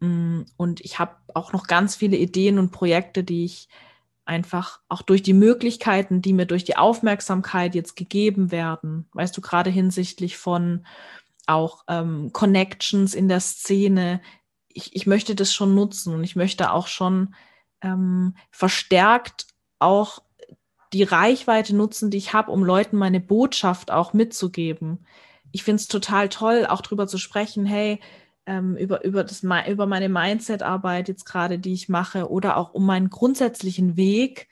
[0.00, 3.68] Mm, und ich habe auch noch ganz viele Ideen und Projekte, die ich
[4.24, 9.40] einfach auch durch die Möglichkeiten, die mir durch die Aufmerksamkeit jetzt gegeben werden, weißt du,
[9.40, 10.86] gerade hinsichtlich von
[11.48, 14.20] auch ähm, Connections in der Szene.
[14.68, 17.34] Ich, ich möchte das schon nutzen und ich möchte auch schon
[17.80, 19.46] ähm, verstärkt
[19.78, 20.22] auch
[20.92, 25.06] die Reichweite nutzen, die ich habe, um Leuten meine Botschaft auch mitzugeben.
[25.52, 28.00] Ich finde es total toll, auch darüber zu sprechen, hey,
[28.46, 32.86] ähm, über, über, das, über meine Mindset-Arbeit jetzt gerade, die ich mache, oder auch um
[32.86, 34.48] meinen grundsätzlichen Weg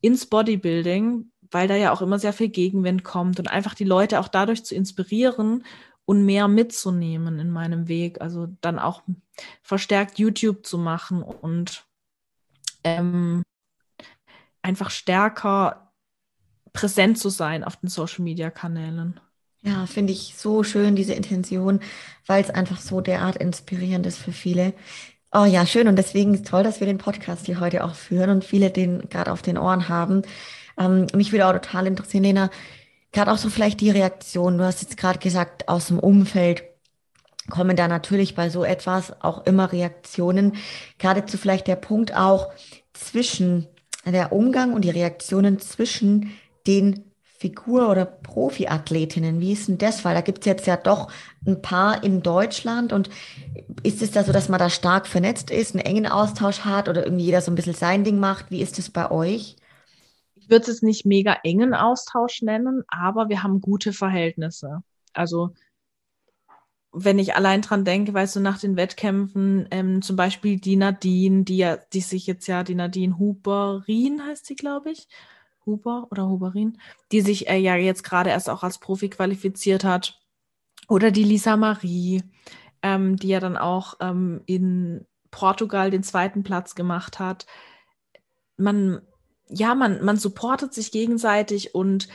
[0.00, 4.20] ins Bodybuilding, weil da ja auch immer sehr viel Gegenwind kommt und einfach die Leute
[4.20, 5.64] auch dadurch zu inspirieren
[6.08, 8.22] und mehr mitzunehmen in meinem Weg.
[8.22, 9.02] Also dann auch
[9.60, 11.84] verstärkt YouTube zu machen und
[12.82, 13.42] ähm,
[14.62, 15.92] einfach stärker
[16.72, 19.20] präsent zu sein auf den Social-Media-Kanälen.
[19.60, 21.80] Ja, finde ich so schön, diese Intention,
[22.24, 24.72] weil es einfach so derart inspirierend ist für viele.
[25.30, 25.88] Oh ja, schön.
[25.88, 29.10] Und deswegen ist toll, dass wir den Podcast hier heute auch führen und viele den
[29.10, 30.22] gerade auf den Ohren haben.
[30.78, 32.50] Ähm, mich würde auch total interessieren, Lena,
[33.12, 36.62] Gerade auch so vielleicht die Reaktion, du hast jetzt gerade gesagt, aus dem Umfeld
[37.48, 40.56] kommen da natürlich bei so etwas auch immer Reaktionen.
[40.98, 42.52] Gerade zu vielleicht der Punkt auch
[42.92, 43.66] zwischen
[44.04, 46.32] der Umgang und die Reaktionen zwischen
[46.66, 47.04] den
[47.38, 49.40] Figur- oder Profiathletinnen.
[49.40, 50.04] Wie ist denn das?
[50.04, 51.08] Weil da gibt es jetzt ja doch
[51.46, 53.10] ein paar in Deutschland und
[53.84, 57.04] ist es da so, dass man da stark vernetzt ist, einen engen Austausch hat oder
[57.04, 58.50] irgendwie jeder so ein bisschen sein Ding macht?
[58.50, 59.56] Wie ist es bei euch?
[60.48, 64.82] Ich würde es nicht mega engen Austausch nennen, aber wir haben gute Verhältnisse.
[65.12, 65.52] Also
[66.90, 71.44] wenn ich allein dran denke, weißt du, nach den Wettkämpfen, ähm, zum Beispiel die Nadine,
[71.44, 75.06] die ja, die sich jetzt ja, die Nadine Huberin heißt sie, glaube ich.
[75.66, 76.78] Huber oder Huberin,
[77.12, 80.18] die sich äh, ja jetzt gerade erst auch als Profi qualifiziert hat.
[80.88, 82.22] Oder die Lisa Marie,
[82.80, 87.44] ähm, die ja dann auch ähm, in Portugal den zweiten Platz gemacht hat.
[88.56, 89.02] Man,
[89.48, 92.08] ja, man, man supportet sich gegenseitig und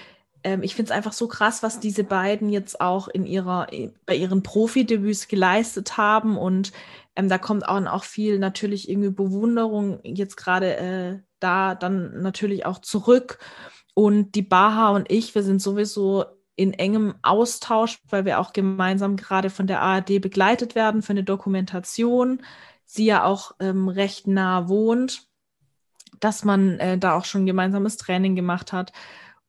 [0.44, 3.68] ähm, ich finde es einfach so krass, was diese beiden jetzt auch in ihrer,
[4.06, 6.38] bei ihren Profidebüts geleistet haben.
[6.38, 6.72] Und
[7.16, 12.66] ähm, da kommt auch, auch viel natürlich irgendwie Bewunderung jetzt gerade äh, da dann natürlich
[12.66, 13.40] auch zurück.
[13.94, 16.26] Und die Baha und ich, wir sind sowieso
[16.56, 21.24] in engem Austausch, weil wir auch gemeinsam gerade von der ARD begleitet werden für eine
[21.24, 22.42] Dokumentation.
[22.86, 25.28] Sie ja auch ähm, recht nah wohnt
[26.24, 28.94] dass man äh, da auch schon gemeinsames Training gemacht hat.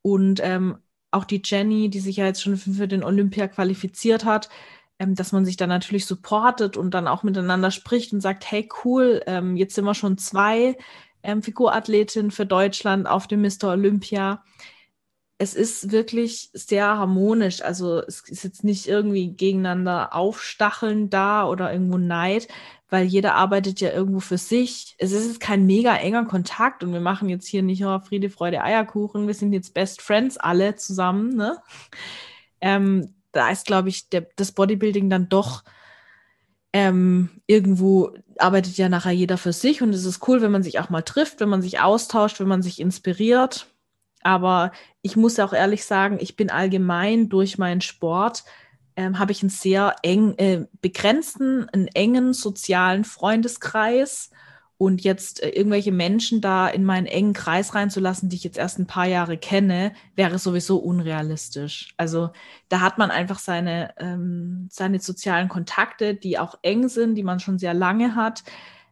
[0.03, 0.79] Und ähm,
[1.12, 4.49] auch die Jenny, die sich ja jetzt schon für den Olympia qualifiziert hat,
[4.99, 8.68] ähm, dass man sich dann natürlich supportet und dann auch miteinander spricht und sagt, hey
[8.85, 10.77] cool, ähm, jetzt sind wir schon zwei
[11.22, 13.70] ähm, Figurathletinnen für Deutschland auf dem Mr.
[13.70, 14.43] Olympia.
[15.39, 17.62] Es ist wirklich sehr harmonisch.
[17.62, 22.49] Also es ist jetzt nicht irgendwie gegeneinander aufstacheln da oder irgendwo Neid,
[22.95, 24.95] weil jeder arbeitet ja irgendwo für sich.
[24.99, 28.62] Es ist kein mega enger Kontakt und wir machen jetzt hier nicht oh, Friede, Freude,
[28.62, 29.26] Eierkuchen.
[29.26, 31.34] Wir sind jetzt Best Friends alle zusammen.
[31.34, 31.59] Ne?
[32.61, 35.64] Ähm, da ist, glaube ich, der, das Bodybuilding dann doch
[36.72, 40.78] ähm, irgendwo arbeitet ja nachher jeder für sich und es ist cool, wenn man sich
[40.78, 43.66] auch mal trifft, wenn man sich austauscht, wenn man sich inspiriert.
[44.22, 44.70] Aber
[45.03, 48.45] ich muss auch ehrlich sagen, ich bin allgemein durch meinen Sport
[48.97, 54.30] ähm, habe ich einen sehr eng äh, begrenzten, einen engen sozialen Freundeskreis
[54.76, 58.78] und jetzt äh, irgendwelche Menschen da in meinen engen Kreis reinzulassen, die ich jetzt erst
[58.78, 61.95] ein paar Jahre kenne, wäre sowieso unrealistisch.
[61.97, 62.30] Also
[62.68, 67.40] da hat man einfach seine, ähm, seine sozialen Kontakte, die auch eng sind, die man
[67.40, 68.42] schon sehr lange hat.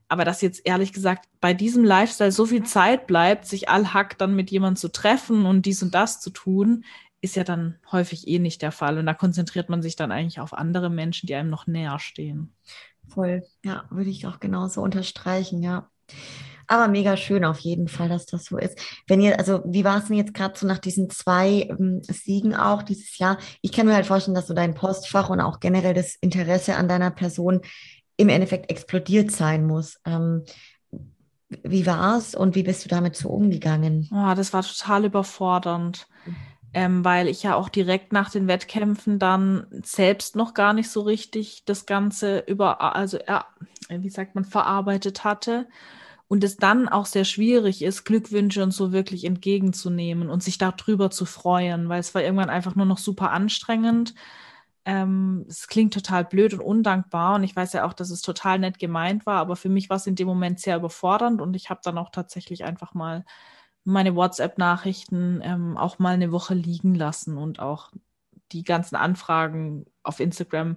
[0.08, 4.34] Aber dass jetzt ehrlich gesagt bei diesem Lifestyle so viel Zeit bleibt, sich allhack dann
[4.34, 6.84] mit jemandem zu treffen und dies und das zu tun,
[7.22, 8.98] ist ja dann häufig eh nicht der Fall.
[8.98, 12.52] Und da konzentriert man sich dann eigentlich auf andere Menschen, die einem noch näher stehen.
[13.08, 15.88] Voll, ja, würde ich auch genauso unterstreichen, ja.
[16.66, 18.78] Aber mega schön auf jeden Fall, dass das so ist.
[19.06, 22.54] Wenn ihr, also wie war es denn jetzt gerade so nach diesen zwei ähm, Siegen
[22.54, 23.38] auch dieses Jahr?
[23.60, 26.88] Ich kann mir halt vorstellen, dass so dein Postfach und auch generell das Interesse an
[26.88, 27.60] deiner Person
[28.16, 30.00] im Endeffekt explodiert sein muss.
[30.06, 30.44] Ähm,
[31.62, 34.08] wie war es und wie bist du damit so umgegangen?
[34.12, 36.06] Oh, das war total überfordernd.
[36.74, 41.02] Ähm, weil ich ja auch direkt nach den Wettkämpfen dann selbst noch gar nicht so
[41.02, 43.46] richtig das Ganze über, also ja,
[43.90, 45.68] wie sagt man, verarbeitet hatte.
[46.28, 51.10] Und es dann auch sehr schwierig ist, Glückwünsche und so wirklich entgegenzunehmen und sich darüber
[51.10, 54.14] zu freuen, weil es war irgendwann einfach nur noch super anstrengend.
[54.86, 58.58] Ähm, es klingt total blöd und undankbar und ich weiß ja auch, dass es total
[58.58, 61.70] nett gemeint war, aber für mich war es in dem Moment sehr überfordernd und ich
[61.70, 63.24] habe dann auch tatsächlich einfach mal
[63.84, 67.90] meine WhatsApp-Nachrichten ähm, auch mal eine Woche liegen lassen und auch
[68.52, 70.76] die ganzen Anfragen auf Instagram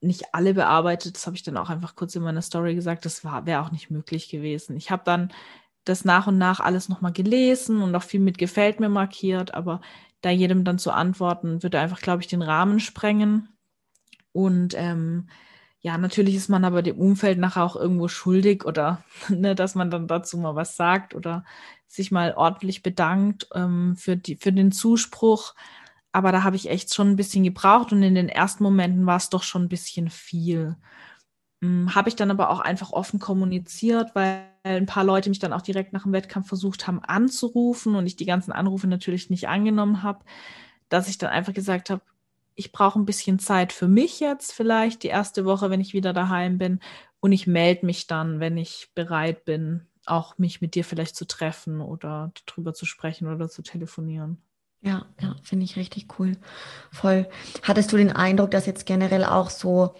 [0.00, 1.16] nicht alle bearbeitet.
[1.16, 3.04] Das habe ich dann auch einfach kurz in meiner Story gesagt.
[3.04, 4.76] Das wäre auch nicht möglich gewesen.
[4.76, 5.32] Ich habe dann
[5.84, 9.80] das nach und nach alles nochmal gelesen und auch viel mit gefällt mir markiert, aber
[10.20, 13.48] da jedem dann zu antworten, würde einfach, glaube ich, den Rahmen sprengen.
[14.32, 15.28] Und ähm,
[15.80, 19.90] ja, natürlich ist man aber dem Umfeld nachher auch irgendwo schuldig oder ne, dass man
[19.90, 21.44] dann dazu mal was sagt oder
[21.88, 25.54] sich mal ordentlich bedankt ähm, für, die, für den Zuspruch.
[26.12, 29.16] Aber da habe ich echt schon ein bisschen gebraucht und in den ersten Momenten war
[29.16, 30.76] es doch schon ein bisschen viel.
[31.62, 35.52] Hm, habe ich dann aber auch einfach offen kommuniziert, weil ein paar Leute mich dann
[35.52, 39.48] auch direkt nach dem Wettkampf versucht haben anzurufen und ich die ganzen Anrufe natürlich nicht
[39.48, 40.24] angenommen habe,
[40.88, 42.02] dass ich dann einfach gesagt habe,
[42.54, 46.12] ich brauche ein bisschen Zeit für mich jetzt vielleicht die erste Woche, wenn ich wieder
[46.12, 46.80] daheim bin
[47.20, 51.26] und ich melde mich dann, wenn ich bereit bin, auch mich mit dir vielleicht zu
[51.26, 54.38] treffen oder darüber zu sprechen oder zu telefonieren.
[54.80, 56.36] Ja, ja, finde ich richtig cool.
[56.92, 57.28] Voll.
[57.62, 59.94] Hattest du den Eindruck, dass jetzt generell auch so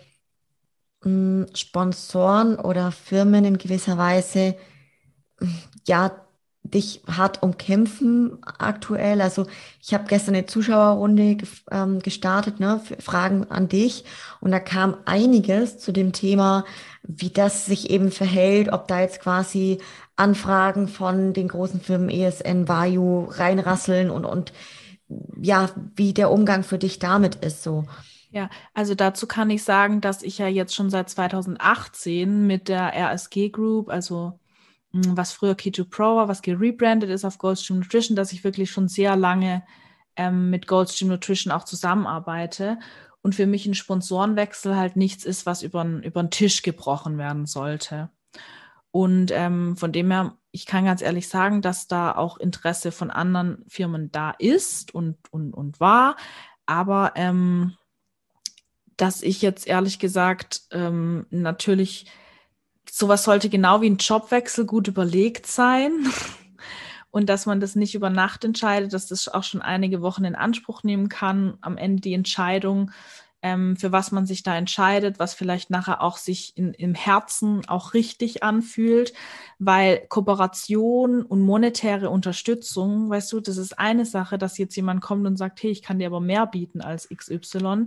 [1.03, 4.57] mh, hm, Sponsoren oder Firmen in gewisser Weise
[5.87, 6.28] ja
[6.71, 9.21] dich hart umkämpfen aktuell?
[9.21, 9.47] Also
[9.83, 11.39] ich habe gestern eine Zuschauerrunde
[11.71, 14.05] ähm, gestartet, ne, Fragen an dich
[14.41, 16.65] und da kam einiges zu dem Thema,
[17.03, 19.79] wie das sich eben verhält, ob da jetzt quasi
[20.17, 24.53] Anfragen von den großen Firmen ESN, Vayu reinrasseln und, und
[25.41, 27.85] ja, wie der Umgang für dich damit ist so.
[28.31, 32.93] Ja, also dazu kann ich sagen, dass ich ja jetzt schon seit 2018 mit der
[32.95, 34.39] RSG Group, also
[34.93, 38.89] was früher Keto Pro war, was gerebrandet ist auf Goldstream Nutrition, dass ich wirklich schon
[38.89, 39.65] sehr lange
[40.17, 42.79] ähm, mit Goldstream Nutrition auch zusammenarbeite
[43.23, 48.11] und für mich ein Sponsorenwechsel halt nichts ist, was über den Tisch gebrochen werden sollte.
[48.91, 53.11] Und ähm, von dem her, ich kann ganz ehrlich sagen, dass da auch Interesse von
[53.11, 56.17] anderen Firmen da ist und, und, und war.
[56.67, 57.77] Aber ähm,
[58.97, 62.07] dass ich jetzt ehrlich gesagt ähm, natürlich,
[62.91, 65.93] sowas sollte genau wie ein Jobwechsel gut überlegt sein.
[67.11, 70.35] und dass man das nicht über Nacht entscheidet, dass das auch schon einige Wochen in
[70.35, 72.91] Anspruch nehmen kann, am Ende die Entscheidung,
[73.41, 77.69] ähm, für was man sich da entscheidet, was vielleicht nachher auch sich in, im Herzen
[77.69, 79.13] auch richtig anfühlt,
[79.59, 85.27] weil Kooperation und monetäre Unterstützung, weißt du, das ist eine Sache, dass jetzt jemand kommt
[85.27, 87.87] und sagt, hey, ich kann dir aber mehr bieten als XY.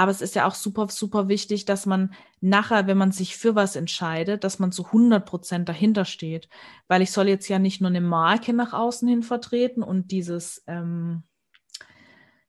[0.00, 3.54] Aber es ist ja auch super, super wichtig, dass man nachher, wenn man sich für
[3.54, 6.48] was entscheidet, dass man zu 100 Prozent dahinter steht.
[6.88, 10.64] Weil ich soll jetzt ja nicht nur eine Marke nach außen hin vertreten und dieses,
[10.66, 11.24] ähm,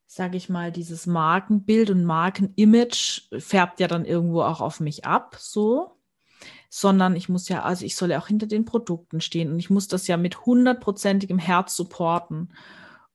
[0.08, 5.36] sage ich mal, dieses Markenbild und Markenimage färbt ja dann irgendwo auch auf mich ab,
[5.38, 5.97] so.
[6.70, 9.70] Sondern ich muss ja, also ich soll ja auch hinter den Produkten stehen und ich
[9.70, 12.54] muss das ja mit hundertprozentigem Herz supporten.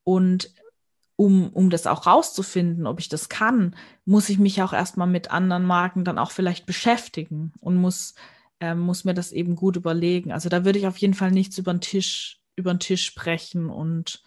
[0.05, 0.53] Und
[1.17, 5.31] um, um das auch rauszufinden, ob ich das kann, muss ich mich auch erstmal mit
[5.31, 8.15] anderen Marken dann auch vielleicht beschäftigen und muss,
[8.61, 10.33] äh, muss mir das eben gut überlegen.
[10.33, 13.71] Also da würde ich auf jeden Fall nichts über den Tisch, über den Tisch sprechen
[13.71, 14.23] und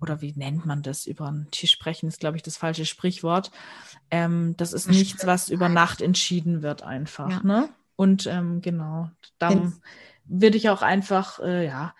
[0.00, 3.50] oder wie nennt man das, über den Tisch sprechen, ist, glaube ich, das falsche Sprichwort.
[4.10, 7.30] Ähm, das ist nichts, was über Nacht entschieden wird einfach.
[7.30, 7.40] Ja.
[7.42, 7.68] Ne?
[7.96, 9.80] Und ähm, genau, darum
[10.24, 11.94] würde ich auch einfach, äh, ja,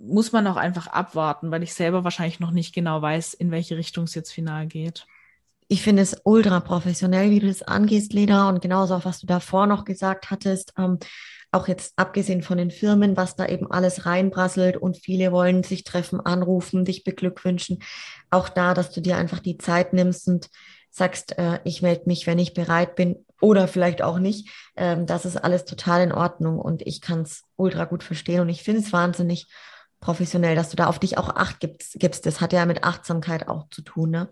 [0.00, 3.76] muss man auch einfach abwarten, weil ich selber wahrscheinlich noch nicht genau weiß, in welche
[3.76, 5.06] Richtung es jetzt final geht.
[5.68, 9.26] Ich finde es ultra professionell, wie du das angehst, Lena, und genauso auch, was du
[9.26, 10.72] davor noch gesagt hattest.
[10.76, 10.98] Ähm,
[11.52, 15.84] auch jetzt abgesehen von den Firmen, was da eben alles reinprasselt und viele wollen sich
[15.84, 17.82] treffen, anrufen, dich beglückwünschen.
[18.30, 20.48] Auch da, dass du dir einfach die Zeit nimmst und
[20.90, 24.48] sagst, äh, ich melde mich, wenn ich bereit bin oder vielleicht auch nicht.
[24.76, 28.48] Ähm, das ist alles total in Ordnung und ich kann es ultra gut verstehen und
[28.48, 29.46] ich finde es wahnsinnig
[30.00, 31.98] professionell, dass du da auf dich auch Acht gibst.
[31.98, 32.26] gibst.
[32.26, 34.10] Das hat ja mit Achtsamkeit auch zu tun.
[34.10, 34.28] Ne?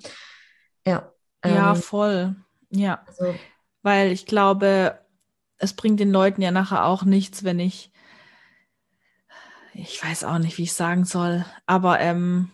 [0.86, 1.12] Ja.
[1.42, 2.36] Ähm, ja, voll.
[2.70, 3.02] Ja.
[3.06, 3.34] Also,
[3.82, 4.98] Weil ich glaube,
[5.58, 7.92] es bringt den Leuten ja nachher auch nichts, wenn ich,
[9.74, 12.50] ich weiß auch nicht, wie ich sagen soll, aber ähm,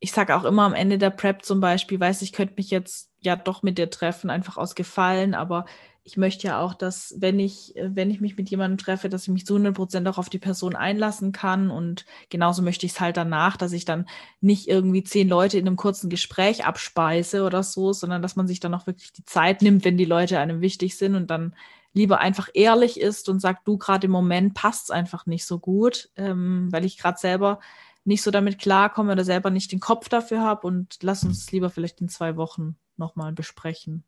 [0.00, 3.10] ich sage auch immer am Ende der Prep zum Beispiel, weiß ich könnte mich jetzt
[3.20, 5.66] ja doch mit dir treffen, einfach aus Gefallen, aber
[6.10, 9.28] ich möchte ja auch, dass wenn ich, wenn ich mich mit jemandem treffe, dass ich
[9.28, 13.00] mich zu 100 Prozent auch auf die Person einlassen kann und genauso möchte ich es
[13.00, 14.08] halt danach, dass ich dann
[14.40, 18.58] nicht irgendwie zehn Leute in einem kurzen Gespräch abspeise oder so, sondern dass man sich
[18.58, 21.54] dann auch wirklich die Zeit nimmt, wenn die Leute einem wichtig sind und dann
[21.92, 25.60] lieber einfach ehrlich ist und sagt, du gerade im Moment passt es einfach nicht so
[25.60, 27.60] gut, ähm, weil ich gerade selber
[28.04, 31.70] nicht so damit klarkomme oder selber nicht den Kopf dafür habe und lass uns lieber
[31.70, 34.02] vielleicht in zwei Wochen nochmal besprechen.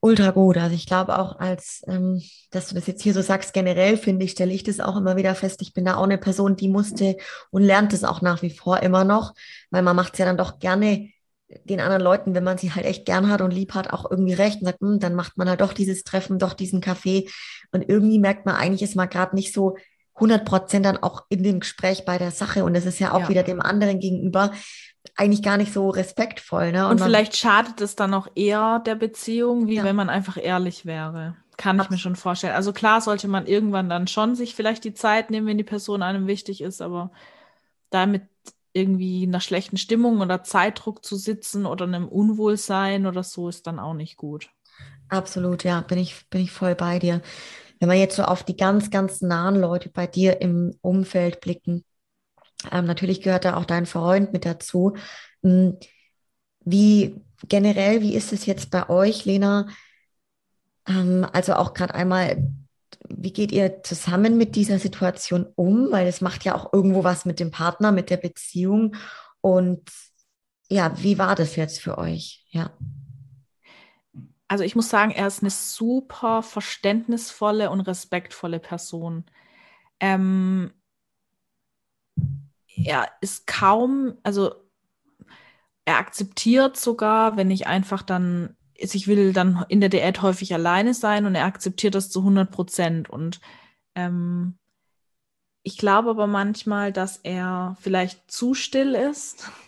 [0.00, 0.56] Ultra gut.
[0.56, 4.24] Also ich glaube auch, als ähm, dass du das jetzt hier so sagst, generell finde
[4.24, 5.62] ich, stelle ich das auch immer wieder fest.
[5.62, 7.16] Ich bin da auch eine Person, die musste
[7.50, 9.34] und lernt es auch nach wie vor immer noch,
[9.70, 11.10] weil man macht es ja dann doch gerne
[11.64, 14.32] den anderen Leuten, wenn man sie halt echt gern hat und lieb hat, auch irgendwie
[14.32, 17.28] recht und sagt, hm, dann macht man halt doch dieses Treffen, doch diesen Kaffee.
[17.72, 19.76] Und irgendwie merkt man, eigentlich ist man gerade nicht so
[20.16, 22.64] 100 Prozent dann auch in dem Gespräch bei der Sache.
[22.64, 23.28] Und es ist ja auch ja.
[23.28, 24.52] wieder dem anderen gegenüber
[25.14, 26.72] eigentlich gar nicht so respektvoll.
[26.72, 26.86] Ne?
[26.86, 29.84] Und, und vielleicht schadet es dann auch eher der Beziehung, wie ja.
[29.84, 31.36] wenn man einfach ehrlich wäre.
[31.56, 32.54] Kann ich mir schon vorstellen.
[32.54, 36.02] Also klar sollte man irgendwann dann schon sich vielleicht die Zeit nehmen, wenn die Person
[36.02, 37.12] einem wichtig ist, aber
[37.88, 38.24] damit
[38.74, 43.66] irgendwie in einer schlechten Stimmung oder Zeitdruck zu sitzen oder einem Unwohlsein oder so ist
[43.66, 44.50] dann auch nicht gut.
[45.08, 47.22] Absolut, ja, bin ich, bin ich voll bei dir.
[47.78, 51.84] Wenn wir jetzt so auf die ganz, ganz nahen Leute bei dir im Umfeld blicken,
[52.72, 54.96] ähm, natürlich gehört da auch dein Freund mit dazu.
[55.42, 55.78] Hm,
[56.60, 59.68] wie generell, wie ist es jetzt bei euch, Lena?
[60.88, 62.48] Ähm, also auch gerade einmal,
[63.08, 65.92] wie geht ihr zusammen mit dieser Situation um?
[65.92, 68.96] Weil es macht ja auch irgendwo was mit dem Partner, mit der Beziehung.
[69.40, 69.90] Und
[70.68, 72.44] ja, wie war das jetzt für euch?
[72.50, 72.70] Ja.
[74.48, 79.24] Also ich muss sagen, er ist eine super verständnisvolle und respektvolle Person.
[79.98, 80.72] Ähm,
[82.76, 84.54] er ist kaum, also
[85.84, 90.94] er akzeptiert sogar, wenn ich einfach dann, ich will dann in der Diät häufig alleine
[90.94, 93.08] sein und er akzeptiert das zu 100 Prozent.
[93.08, 93.40] Und
[93.94, 94.58] ähm,
[95.62, 99.50] ich glaube aber manchmal, dass er vielleicht zu still ist.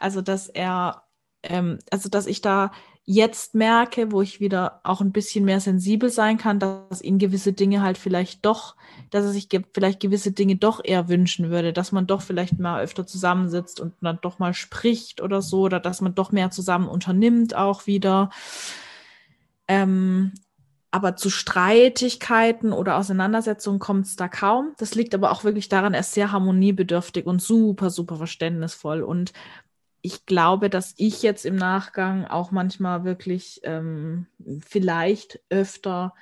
[0.00, 1.02] Also, dass er,
[1.42, 2.70] ähm, also, dass ich da
[3.10, 7.54] jetzt merke, wo ich wieder auch ein bisschen mehr sensibel sein kann, dass ihn gewisse
[7.54, 8.76] Dinge halt vielleicht doch,
[9.08, 12.58] dass er sich ge vielleicht gewisse Dinge doch eher wünschen würde, dass man doch vielleicht
[12.58, 16.50] mal öfter zusammensitzt und dann doch mal spricht oder so, oder dass man doch mehr
[16.50, 18.28] zusammen unternimmt auch wieder.
[19.68, 20.32] Ähm,
[20.90, 24.74] aber zu Streitigkeiten oder Auseinandersetzungen kommt es da kaum.
[24.76, 29.02] Das liegt aber auch wirklich daran, er ist sehr harmoniebedürftig und super, super verständnisvoll.
[29.02, 29.32] Und
[30.02, 34.26] ich glaube, dass ich jetzt im Nachgang auch manchmal wirklich ähm,
[34.60, 36.14] vielleicht öfter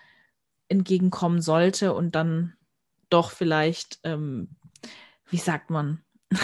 [0.69, 2.55] entgegenkommen sollte und dann
[3.11, 4.57] doch vielleicht, ähm,
[5.29, 6.03] wie sagt man,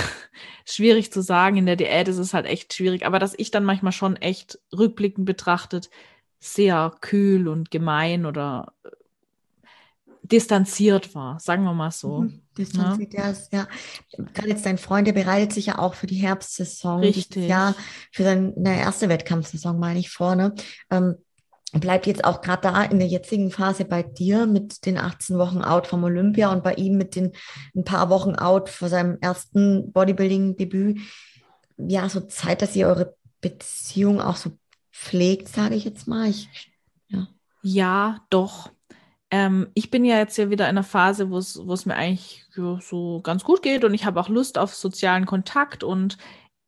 [0.64, 3.64] schwierig zu sagen, in der Diät ist es halt echt schwierig, aber dass ich dann
[3.64, 5.91] manchmal schon echt rückblickend betrachtet
[6.39, 8.74] sehr kühl und gemein oder
[10.33, 12.22] distanziert war, sagen wir mal so.
[12.22, 12.41] Mhm.
[12.57, 13.35] Distanziert, ja.
[13.53, 13.68] ja.
[14.35, 17.01] Gerade jetzt dein Freund, der bereitet sich ja auch für die Herbstsaison.
[17.01, 17.49] Richtig.
[17.49, 17.74] Ja,
[18.11, 20.55] für seine erste Wettkampfsaison, meine ich vorne.
[20.91, 21.16] Ähm,
[21.72, 25.62] bleibt jetzt auch gerade da in der jetzigen Phase bei dir mit den 18 Wochen
[25.62, 27.33] out vom Olympia und bei ihm mit den
[27.74, 30.99] ein paar Wochen out vor seinem ersten Bodybuilding-Debüt.
[31.78, 34.53] Ja, so Zeit, dass ihr eure Beziehung auch so
[34.93, 36.28] pflegt, sage ich jetzt mal.
[36.28, 36.70] Ich,
[37.09, 37.28] ja.
[37.62, 38.70] ja, doch.
[39.33, 42.45] Ähm, ich bin ja jetzt ja wieder in einer Phase, wo es mir eigentlich
[42.80, 46.18] so ganz gut geht und ich habe auch Lust auf sozialen Kontakt und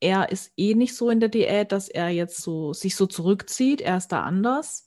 [0.01, 3.81] er ist eh nicht so in der Diät, dass er jetzt so sich so zurückzieht.
[3.81, 4.87] Er ist da anders.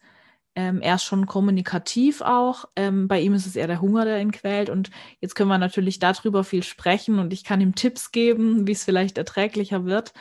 [0.56, 2.66] Ähm, er ist schon kommunikativ auch.
[2.76, 4.70] Ähm, bei ihm ist es eher der Hunger, der ihn quält.
[4.70, 4.90] Und
[5.22, 8.84] jetzt können wir natürlich darüber viel sprechen und ich kann ihm Tipps geben, wie es
[8.84, 10.14] vielleicht erträglicher wird.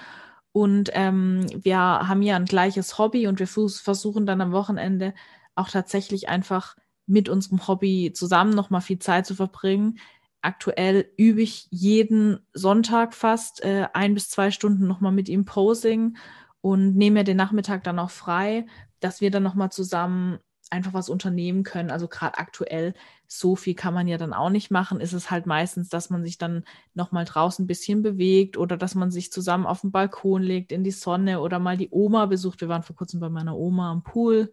[0.53, 5.15] Und ähm, wir haben ja ein gleiches Hobby und wir versuchen dann am Wochenende
[5.55, 6.77] auch tatsächlich einfach
[7.07, 9.99] mit unserem Hobby zusammen nochmal viel Zeit zu verbringen.
[10.43, 16.17] Aktuell übe ich jeden Sonntag fast äh, ein bis zwei Stunden nochmal mit ihm Posing
[16.61, 18.67] und nehme mir den Nachmittag dann auch frei,
[19.01, 20.39] dass wir dann nochmal zusammen
[20.71, 21.91] einfach was unternehmen können.
[21.91, 22.95] Also gerade aktuell,
[23.29, 25.01] so viel kann man ja dann auch nicht machen.
[25.01, 28.95] Ist es halt meistens, dass man sich dann nochmal draußen ein bisschen bewegt oder dass
[28.95, 32.61] man sich zusammen auf den Balkon legt, in die Sonne oder mal die Oma besucht.
[32.61, 34.53] Wir waren vor kurzem bei meiner Oma am Pool.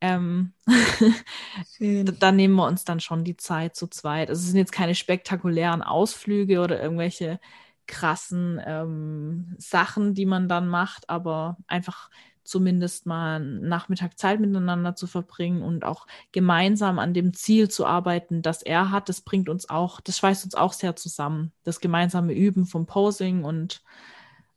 [0.00, 0.52] Ähm,
[2.18, 4.30] da nehmen wir uns dann schon die Zeit zu zweit.
[4.30, 7.38] Also es sind jetzt keine spektakulären Ausflüge oder irgendwelche
[7.86, 12.08] krassen ähm, Sachen, die man dann macht, aber einfach
[12.44, 17.86] zumindest mal einen Nachmittag Zeit miteinander zu verbringen und auch gemeinsam an dem Ziel zu
[17.86, 21.52] arbeiten, das er hat, das bringt uns auch, das schweißt uns auch sehr zusammen.
[21.62, 23.82] Das gemeinsame Üben vom Posing und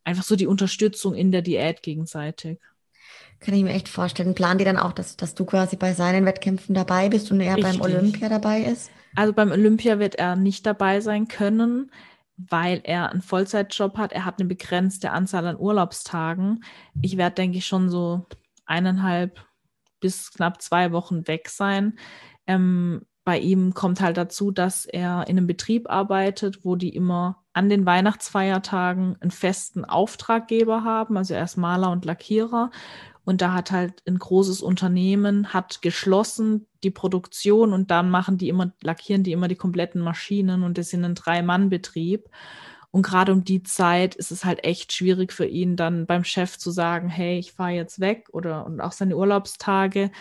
[0.03, 2.59] einfach so die Unterstützung in der Diät gegenseitig.
[3.43, 4.35] Kann ich mir echt vorstellen.
[4.35, 7.55] Planen die dann auch, dass, dass du quasi bei seinen Wettkämpfen dabei bist und er
[7.55, 7.79] Richtig.
[7.79, 8.89] beim Olympia dabei ist?
[9.15, 11.91] Also beim Olympia wird er nicht dabei sein können
[12.37, 14.11] weil er einen Vollzeitjob hat.
[14.11, 16.63] Er hat eine begrenzte Anzahl an Urlaubstagen.
[17.01, 18.25] Ich werde, denke ich, schon so
[18.65, 19.45] eineinhalb
[19.99, 21.97] bis knapp zwei Wochen weg sein.
[22.47, 27.43] Ähm, bei ihm kommt halt dazu, dass er in einem Betrieb arbeitet, wo die immer
[27.53, 31.15] an den Weihnachtsfeiertagen einen festen Auftraggeber haben.
[31.15, 32.71] Also er ist Maler und Lackierer
[33.25, 38.49] und da hat halt ein großes Unternehmen, hat geschlossen die Produktion und dann machen die
[38.49, 42.29] immer, lackieren die immer die kompletten Maschinen und das sind ein Drei-Mann-Betrieb.
[42.91, 46.57] Und gerade um die Zeit ist es halt echt schwierig für ihn, dann beim Chef
[46.59, 50.11] zu sagen, hey, ich fahre jetzt weg oder und auch seine Urlaubstage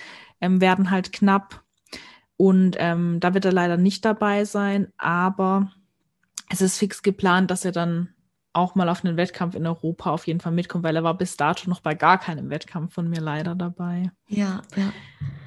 [0.40, 1.62] ähm, werden halt knapp.
[2.38, 5.70] Und ähm, da wird er leider nicht dabei sein, aber
[6.48, 8.11] es ist fix geplant, dass er dann
[8.53, 11.36] auch mal auf einen Wettkampf in Europa auf jeden Fall mitkommen, weil er war bis
[11.36, 14.11] dato noch bei gar keinem Wettkampf von mir leider dabei.
[14.28, 14.92] Ja, ja.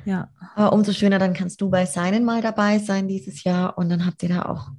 [0.05, 0.29] Ja.
[0.55, 4.05] Aber umso schöner, dann kannst du bei seinen mal dabei sein dieses Jahr und dann
[4.05, 4.69] habt ihr da auch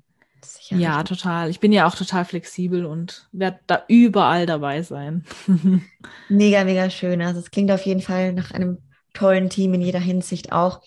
[0.45, 0.77] sicher.
[0.77, 1.51] Ja, total.
[1.51, 5.25] Ich bin ja auch total flexibel und werde da überall dabei sein.
[6.29, 7.23] mega, mega schön.
[7.23, 8.79] Also es klingt auf jeden Fall nach einem
[9.13, 10.83] tollen Team in jeder Hinsicht auch.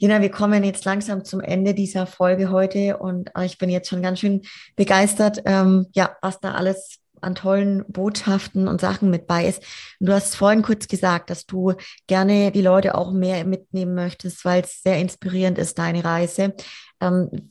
[0.00, 3.88] Lena, wir kommen jetzt langsam zum Ende dieser Folge heute und äh, ich bin jetzt
[3.88, 4.42] schon ganz schön
[4.76, 9.60] begeistert, ähm, ja, was da alles an tollen Botschaften und Sachen mit bei ist.
[9.98, 11.74] Und du hast vorhin kurz gesagt, dass du
[12.06, 16.54] gerne die Leute auch mehr mitnehmen möchtest, weil es sehr inspirierend ist, deine Reise.
[17.00, 17.50] Ähm,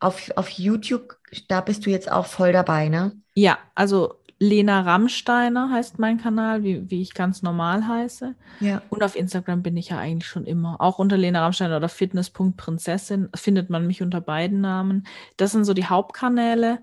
[0.00, 1.16] auf, auf YouTube,
[1.48, 3.12] da bist du jetzt auch voll dabei, ne?
[3.36, 8.34] Ja, also Lena Rammsteiner heißt mein Kanal, wie, wie ich ganz normal heiße.
[8.60, 8.82] Ja.
[8.90, 10.80] Und auf Instagram bin ich ja eigentlich schon immer.
[10.80, 15.06] Auch unter Lena Rammsteiner oder Fitness.prinzessin findet man mich unter beiden Namen.
[15.36, 16.80] Das sind so die Hauptkanäle.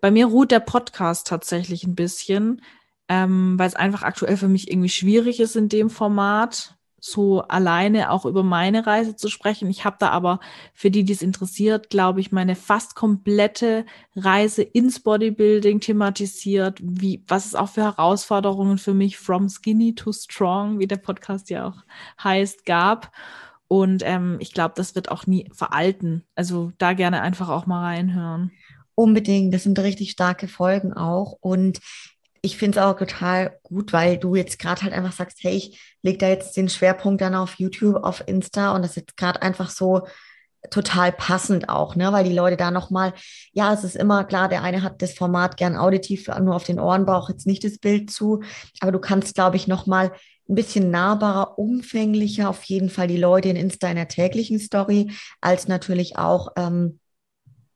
[0.00, 2.62] Bei mir ruht der Podcast tatsächlich ein bisschen,
[3.08, 8.10] ähm, weil es einfach aktuell für mich irgendwie schwierig ist in dem Format so alleine
[8.10, 9.70] auch über meine Reise zu sprechen.
[9.70, 10.40] Ich habe da aber
[10.74, 13.84] für die, die es interessiert, glaube ich, meine fast komplette
[14.14, 20.12] Reise ins Bodybuilding thematisiert, wie was es auch für Herausforderungen für mich from skinny to
[20.12, 21.82] strong, wie der Podcast ja auch
[22.22, 23.12] heißt, gab.
[23.68, 26.24] Und ähm, ich glaube, das wird auch nie veralten.
[26.34, 28.50] Also da gerne einfach auch mal reinhören.
[28.96, 31.36] Unbedingt, das sind richtig starke Folgen auch.
[31.40, 31.78] Und
[32.42, 35.80] ich finde es auch total gut, weil du jetzt gerade halt einfach sagst, hey, ich
[36.02, 39.42] lege da jetzt den Schwerpunkt dann auf YouTube, auf Insta und das ist jetzt gerade
[39.42, 40.06] einfach so
[40.70, 43.14] total passend auch, ne, weil die Leute da nochmal,
[43.52, 46.78] ja, es ist immer klar, der eine hat das Format gern auditiv, nur auf den
[46.78, 48.42] Ohren braucht jetzt nicht das Bild zu,
[48.80, 50.12] aber du kannst, glaube ich, nochmal
[50.48, 55.12] ein bisschen nahbarer, umfänglicher auf jeden Fall die Leute in Insta in der täglichen Story,
[55.40, 57.00] als natürlich auch, ähm,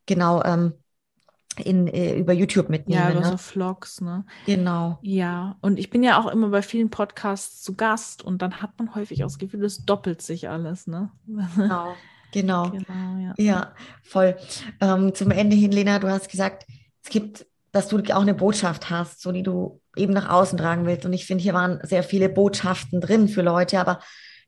[0.05, 0.73] genau, ähm,
[1.59, 3.01] in, äh, über YouTube mitnehmen.
[3.01, 3.25] Ja, über ne?
[3.31, 4.25] so Vlogs, ne?
[4.45, 4.99] Genau.
[5.01, 8.71] Ja, und ich bin ja auch immer bei vielen Podcasts zu Gast und dann hat
[8.77, 11.11] man häufig auch das Gefühl, es doppelt sich alles, ne?
[11.27, 11.95] Genau.
[12.35, 12.69] Genau.
[12.69, 13.33] genau ja.
[13.37, 13.73] ja.
[14.03, 14.35] voll.
[14.81, 16.65] Ähm, zum Ende hin, Lena, du hast gesagt,
[17.03, 20.85] es gibt, dass du auch eine Botschaft hast, so die du eben nach außen tragen
[20.85, 21.05] willst.
[21.05, 23.99] Und ich finde, hier waren sehr viele Botschaften drin für Leute, aber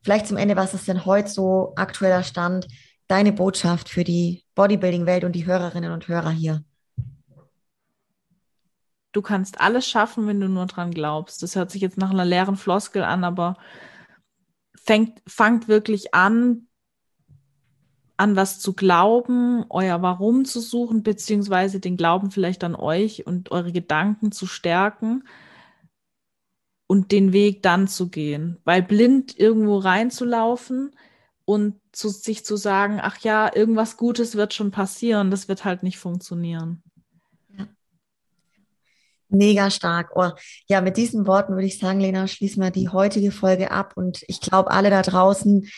[0.04, 2.68] vielleicht zum Ende, was ist denn heute so aktueller Stand,
[3.08, 6.64] deine Botschaft für die Bodybuilding-Welt und die Hörerinnen und Hörer hier?
[9.18, 11.44] Du kannst alles schaffen, wenn du nur dran glaubst.
[11.44, 13.58] Das hört sich jetzt nach einer leeren Floskel an, aber
[14.76, 16.68] fängt, fangt wirklich an,
[18.18, 23.52] an was zu glauben, euer Warum zu suchen, beziehungsweise den Glauben vielleicht an euch und
[23.52, 25.24] eure Gedanken zu stärken.
[26.88, 28.60] und den Weg dann zu gehen.
[28.64, 30.96] Weil blind irgendwo reinzulaufen
[31.46, 35.84] und zu, sich zu sagen, ach ja, irgendwas Gutes wird schon passieren, das wird halt
[35.84, 36.84] nicht funktionieren.
[39.30, 40.12] Mega stark.
[40.16, 40.32] Oh,
[40.68, 43.94] ja, mit diesen Worten würde ich sagen, Lena, schließen wir die heutige Folge ab.
[43.96, 45.70] Und ich glaube, alle da draußen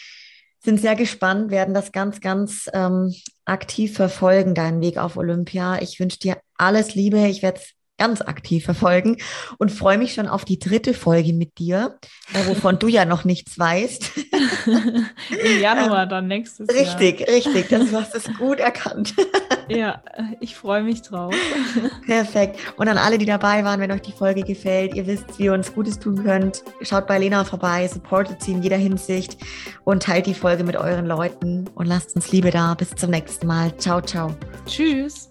[0.62, 3.14] sind sehr gespannt, werden das ganz, ganz ähm,
[3.46, 5.82] aktiv verfolgen, deinen Weg auf Olympia.
[5.82, 7.28] Ich wünsche dir alles Liebe.
[7.28, 9.18] Ich werde es ganz aktiv verfolgen
[9.60, 12.00] und freue mich schon auf die dritte Folge mit dir,
[12.34, 14.12] äh, wovon du ja noch nichts weißt.
[14.66, 17.30] Im Januar dann nächstes richtig, Jahr.
[17.30, 17.70] Richtig, richtig.
[17.70, 19.14] Das hast es gut erkannt.
[19.70, 20.02] ja,
[20.40, 21.34] ich freue mich drauf.
[22.06, 22.60] Perfekt.
[22.78, 25.54] Und an alle, die dabei waren, wenn euch die Folge gefällt, ihr wisst, wie ihr
[25.54, 29.38] uns Gutes tun könnt, schaut bei Lena vorbei, supportet sie in jeder Hinsicht
[29.84, 32.74] und teilt die Folge mit euren Leuten und lasst uns Liebe da.
[32.74, 33.76] Bis zum nächsten Mal.
[33.78, 34.36] Ciao, ciao.
[34.66, 35.30] Tschüss.